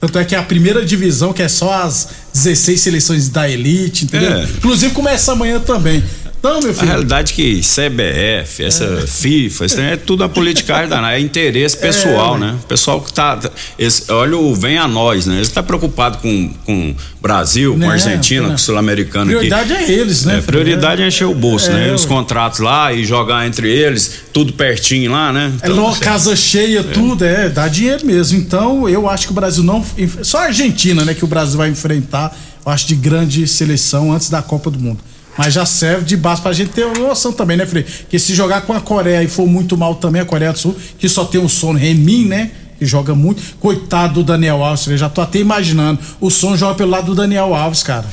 tanto 0.00 0.18
é 0.18 0.24
que 0.24 0.34
é 0.34 0.38
a 0.38 0.42
primeira 0.42 0.84
divisão, 0.84 1.32
que 1.32 1.42
é 1.42 1.48
só 1.48 1.84
as 1.84 2.08
16 2.34 2.80
seleções 2.80 3.28
da 3.28 3.48
elite, 3.48 4.04
entendeu? 4.04 4.32
É. 4.32 4.42
Inclusive 4.42 4.92
começa 4.92 5.30
amanhã 5.30 5.60
também. 5.60 6.02
Então, 6.42 6.60
meu 6.60 6.74
filho. 6.74 6.88
A 6.88 6.94
realidade 6.94 7.32
é 7.32 7.36
que 7.36 7.60
CBF, 7.60 8.64
essa 8.64 8.82
é. 8.82 9.06
FIFA, 9.06 9.64
isso 9.64 9.80
é 9.80 9.96
tudo 9.96 10.24
a 10.24 10.28
politicagem 10.28 10.88
danada, 10.88 11.16
é 11.16 11.20
interesse 11.20 11.76
pessoal, 11.76 12.34
é, 12.34 12.40
né? 12.40 12.58
O 12.60 12.66
pessoal 12.66 13.00
que 13.00 13.12
tá. 13.12 13.38
Esse, 13.78 14.10
olha 14.10 14.36
o 14.36 14.52
vem 14.52 14.76
a 14.76 14.88
nós, 14.88 15.24
né? 15.24 15.34
Ele 15.34 15.42
está 15.42 15.62
preocupado 15.62 16.18
com, 16.18 16.52
com 16.66 16.96
Brasil, 17.20 17.78
com 17.78 17.88
Argentina, 17.88 18.48
com 18.48 18.58
Sul-Americano 18.58 19.26
Prioridade 19.26 19.72
aqui. 19.72 19.84
é 19.84 19.94
eles, 19.94 20.24
né? 20.24 20.38
É, 20.38 20.40
prioridade 20.40 21.00
é 21.00 21.06
encher 21.06 21.28
o 21.28 21.34
bolso, 21.34 21.70
é, 21.70 21.74
né? 21.74 21.92
Os 21.92 22.04
contratos 22.04 22.58
lá 22.58 22.92
e 22.92 23.04
jogar 23.04 23.46
entre 23.46 23.70
eles, 23.70 24.24
tudo 24.32 24.52
pertinho 24.52 25.12
lá, 25.12 25.32
né? 25.32 25.52
É 25.62 25.68
então, 25.68 25.92
é 25.92 25.96
casa 26.00 26.34
cheia, 26.34 26.82
tudo, 26.82 27.24
é, 27.24 27.48
dá 27.50 27.68
dinheiro 27.68 28.04
mesmo. 28.04 28.36
Então, 28.36 28.88
eu 28.88 29.08
acho 29.08 29.26
que 29.26 29.32
o 29.32 29.34
Brasil 29.34 29.62
não. 29.62 29.84
Só 30.22 30.38
a 30.38 30.42
Argentina, 30.46 31.04
né, 31.04 31.14
que 31.14 31.24
o 31.24 31.28
Brasil 31.28 31.56
vai 31.56 31.68
enfrentar, 31.68 32.36
eu 32.66 32.72
acho, 32.72 32.88
de 32.88 32.96
grande 32.96 33.46
seleção 33.46 34.12
antes 34.12 34.28
da 34.28 34.42
Copa 34.42 34.68
do 34.68 34.80
Mundo. 34.80 34.98
Mas 35.36 35.54
já 35.54 35.64
serve 35.64 36.04
de 36.04 36.16
base 36.16 36.42
pra 36.42 36.52
gente 36.52 36.72
ter 36.72 36.86
noção 36.98 37.32
também, 37.32 37.56
né, 37.56 37.64
Frei? 37.64 37.84
Que 38.08 38.18
se 38.18 38.34
jogar 38.34 38.62
com 38.62 38.72
a 38.72 38.80
Coreia 38.80 39.22
e 39.22 39.28
for 39.28 39.46
muito 39.46 39.76
mal 39.76 39.94
também, 39.94 40.20
a 40.20 40.24
Coreia 40.24 40.52
do 40.52 40.58
Sul, 40.58 40.76
que 40.98 41.08
só 41.08 41.24
tem 41.24 41.40
o 41.42 41.48
sono 41.48 41.78
Remin, 41.78 42.26
né? 42.26 42.50
Que 42.78 42.84
joga 42.84 43.14
muito. 43.14 43.42
Coitado 43.58 44.14
do 44.14 44.24
Daniel 44.24 44.62
Alves, 44.62 44.98
já 44.98 45.08
tô 45.08 45.20
até 45.20 45.38
imaginando. 45.38 46.00
O 46.20 46.30
som 46.30 46.56
joga 46.56 46.74
pelo 46.74 46.90
lado 46.90 47.06
do 47.06 47.14
Daniel 47.14 47.54
Alves, 47.54 47.82
cara. 47.82 48.06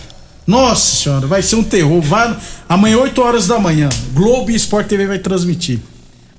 Nossa 0.47 0.95
senhora, 0.95 1.27
vai 1.27 1.41
ser 1.41 1.57
um 1.57 1.63
terror. 1.63 2.01
Vai, 2.01 2.35
amanhã, 2.67 2.97
8 2.97 3.21
horas 3.21 3.47
da 3.47 3.59
manhã, 3.59 3.89
Globo 4.13 4.49
e 4.49 4.55
Sport 4.55 4.87
TV 4.87 5.05
vai 5.05 5.19
transmitir. 5.19 5.79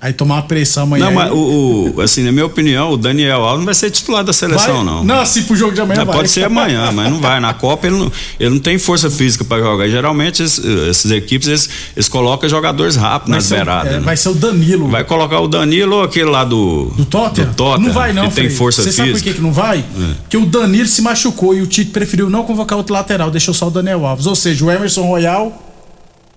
Aí 0.03 0.15
tomar 0.15 0.37
uma 0.37 0.43
pressão 0.45 0.85
amanhã. 0.85 1.05
Não, 1.05 1.13
mas 1.13 1.31
o, 1.31 1.93
o, 1.97 2.01
assim, 2.01 2.23
na 2.23 2.33
minha 2.33 2.47
opinião, 2.47 2.91
o 2.91 2.97
Daniel 2.97 3.43
Alves 3.43 3.59
não 3.59 3.67
vai 3.67 3.75
ser 3.75 3.91
titular 3.91 4.25
da 4.25 4.33
seleção, 4.33 4.77
vai? 4.77 4.85
não. 4.85 5.05
Não, 5.05 5.21
assim 5.21 5.43
pro 5.43 5.55
jogo 5.55 5.75
de 5.75 5.81
amanhã 5.83 5.99
não, 5.99 6.07
vai. 6.07 6.17
Pode 6.17 6.31
ser 6.31 6.45
amanhã, 6.45 6.91
mas 6.91 7.11
não 7.11 7.21
vai. 7.21 7.39
Na 7.39 7.53
Copa 7.53 7.87
ele 7.87 7.97
não, 7.99 8.13
ele 8.39 8.49
não 8.49 8.59
tem 8.59 8.79
força 8.79 9.11
física 9.11 9.45
para 9.45 9.63
jogar. 9.63 9.87
E, 9.87 9.91
geralmente 9.91 10.43
esses, 10.43 10.65
essas 10.89 11.11
equipes 11.11 11.49
eles, 11.49 11.69
eles 11.95 12.09
colocam 12.09 12.49
jogadores 12.49 12.97
rápidos 12.97 13.35
nas 13.35 13.51
beiradas. 13.51 13.93
É, 13.93 13.97
né? 13.97 14.01
Vai 14.01 14.17
ser 14.17 14.31
o 14.31 14.35
Danilo. 14.35 14.89
Vai 14.89 15.05
colocar 15.05 15.39
o 15.39 15.47
Danilo 15.47 15.97
ou 15.97 16.03
aquele 16.03 16.31
lá 16.31 16.45
do. 16.45 16.87
Do 16.97 17.05
Tottenham? 17.05 17.51
Do 17.51 17.55
Tottenham 17.55 17.89
não 17.89 17.93
vai, 17.93 18.15
não. 18.15 18.29
Que 18.31 18.37
tem 18.37 18.49
força 18.49 18.81
Você 18.81 18.89
física. 18.89 19.07
sabe 19.07 19.19
por 19.19 19.23
que, 19.23 19.35
que 19.35 19.43
não 19.43 19.53
vai? 19.53 19.81
É. 19.81 20.15
Que 20.31 20.39
o 20.39 20.47
Danilo 20.47 20.89
se 20.89 21.03
machucou 21.03 21.55
e 21.55 21.61
o 21.61 21.67
Tite 21.67 21.91
preferiu 21.91 22.31
não 22.31 22.45
convocar 22.45 22.79
outro 22.79 22.95
lateral, 22.95 23.31
deixou 23.31 23.53
só 23.53 23.69
o 23.69 23.71
Daniel 23.71 24.07
Alves. 24.07 24.25
Ou 24.25 24.35
seja, 24.35 24.65
o 24.65 24.71
Emerson 24.71 25.03
Royal 25.03 25.63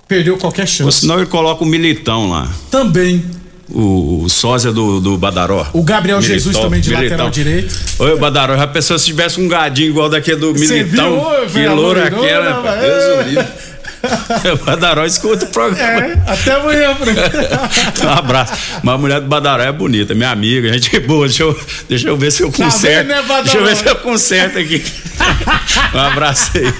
perdeu 0.05 0.37
qualquer 0.37 0.67
chance. 0.67 0.83
Ou 0.83 0.91
senão 0.91 1.15
ele 1.15 1.27
coloca 1.27 1.63
o 1.63 1.65
Militão 1.65 2.29
lá. 2.29 2.51
Também 2.69 3.23
o, 3.69 4.23
o 4.23 4.29
sósia 4.29 4.71
do, 4.71 4.99
do 4.99 5.17
Badaró. 5.17 5.67
O 5.73 5.83
Gabriel 5.83 6.17
Militão, 6.17 6.35
Jesus 6.35 6.57
também 6.57 6.81
de 6.81 6.89
Militão. 6.89 7.09
lateral 7.11 7.29
direito. 7.29 7.75
Oi, 7.99 8.17
Badaró, 8.17 8.57
já 8.57 8.67
pensou 8.67 8.97
se 8.99 9.05
tivesse 9.05 9.39
um 9.39 9.47
gadinho 9.47 9.89
igual 9.89 10.09
daquele 10.09 10.37
do 10.37 10.53
Militão? 10.53 11.25
Viu, 11.47 11.63
que 11.63 11.67
loura 11.67 12.07
aquela, 12.07 12.61
né, 12.61 12.81
Deus 12.81 13.45
o 14.61 14.65
Badaró 14.65 15.05
escuta 15.05 15.45
o 15.45 15.47
programa. 15.47 16.05
É, 16.05 16.21
até 16.27 16.51
amanhã, 16.51 16.95
Um 18.03 18.09
abraço. 18.09 18.53
Mas 18.83 18.95
a 18.95 18.97
mulher 18.97 19.21
do 19.21 19.27
Badaró 19.27 19.63
é 19.63 19.71
bonita, 19.71 20.13
minha 20.13 20.29
amiga, 20.29 20.71
gente 20.73 20.99
boa. 21.01 21.25
Deixa 21.25 21.43
eu, 21.43 21.59
deixa 21.87 22.07
eu 22.09 22.17
ver 22.17 22.31
se 22.31 22.43
eu 22.43 22.51
conserto. 22.51 23.07
Tá 23.07 23.21
vendo, 23.21 23.27
né, 23.27 23.41
deixa 23.43 23.57
eu 23.57 23.65
ver 23.65 23.75
se 23.77 23.85
eu 23.87 23.95
conserto 23.95 24.59
aqui. 24.59 24.83
um 25.93 25.99
abraço 25.99 26.51
aí. 26.55 26.73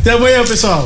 Até 0.00 0.12
amanhã, 0.12 0.44
pessoal. 0.44 0.82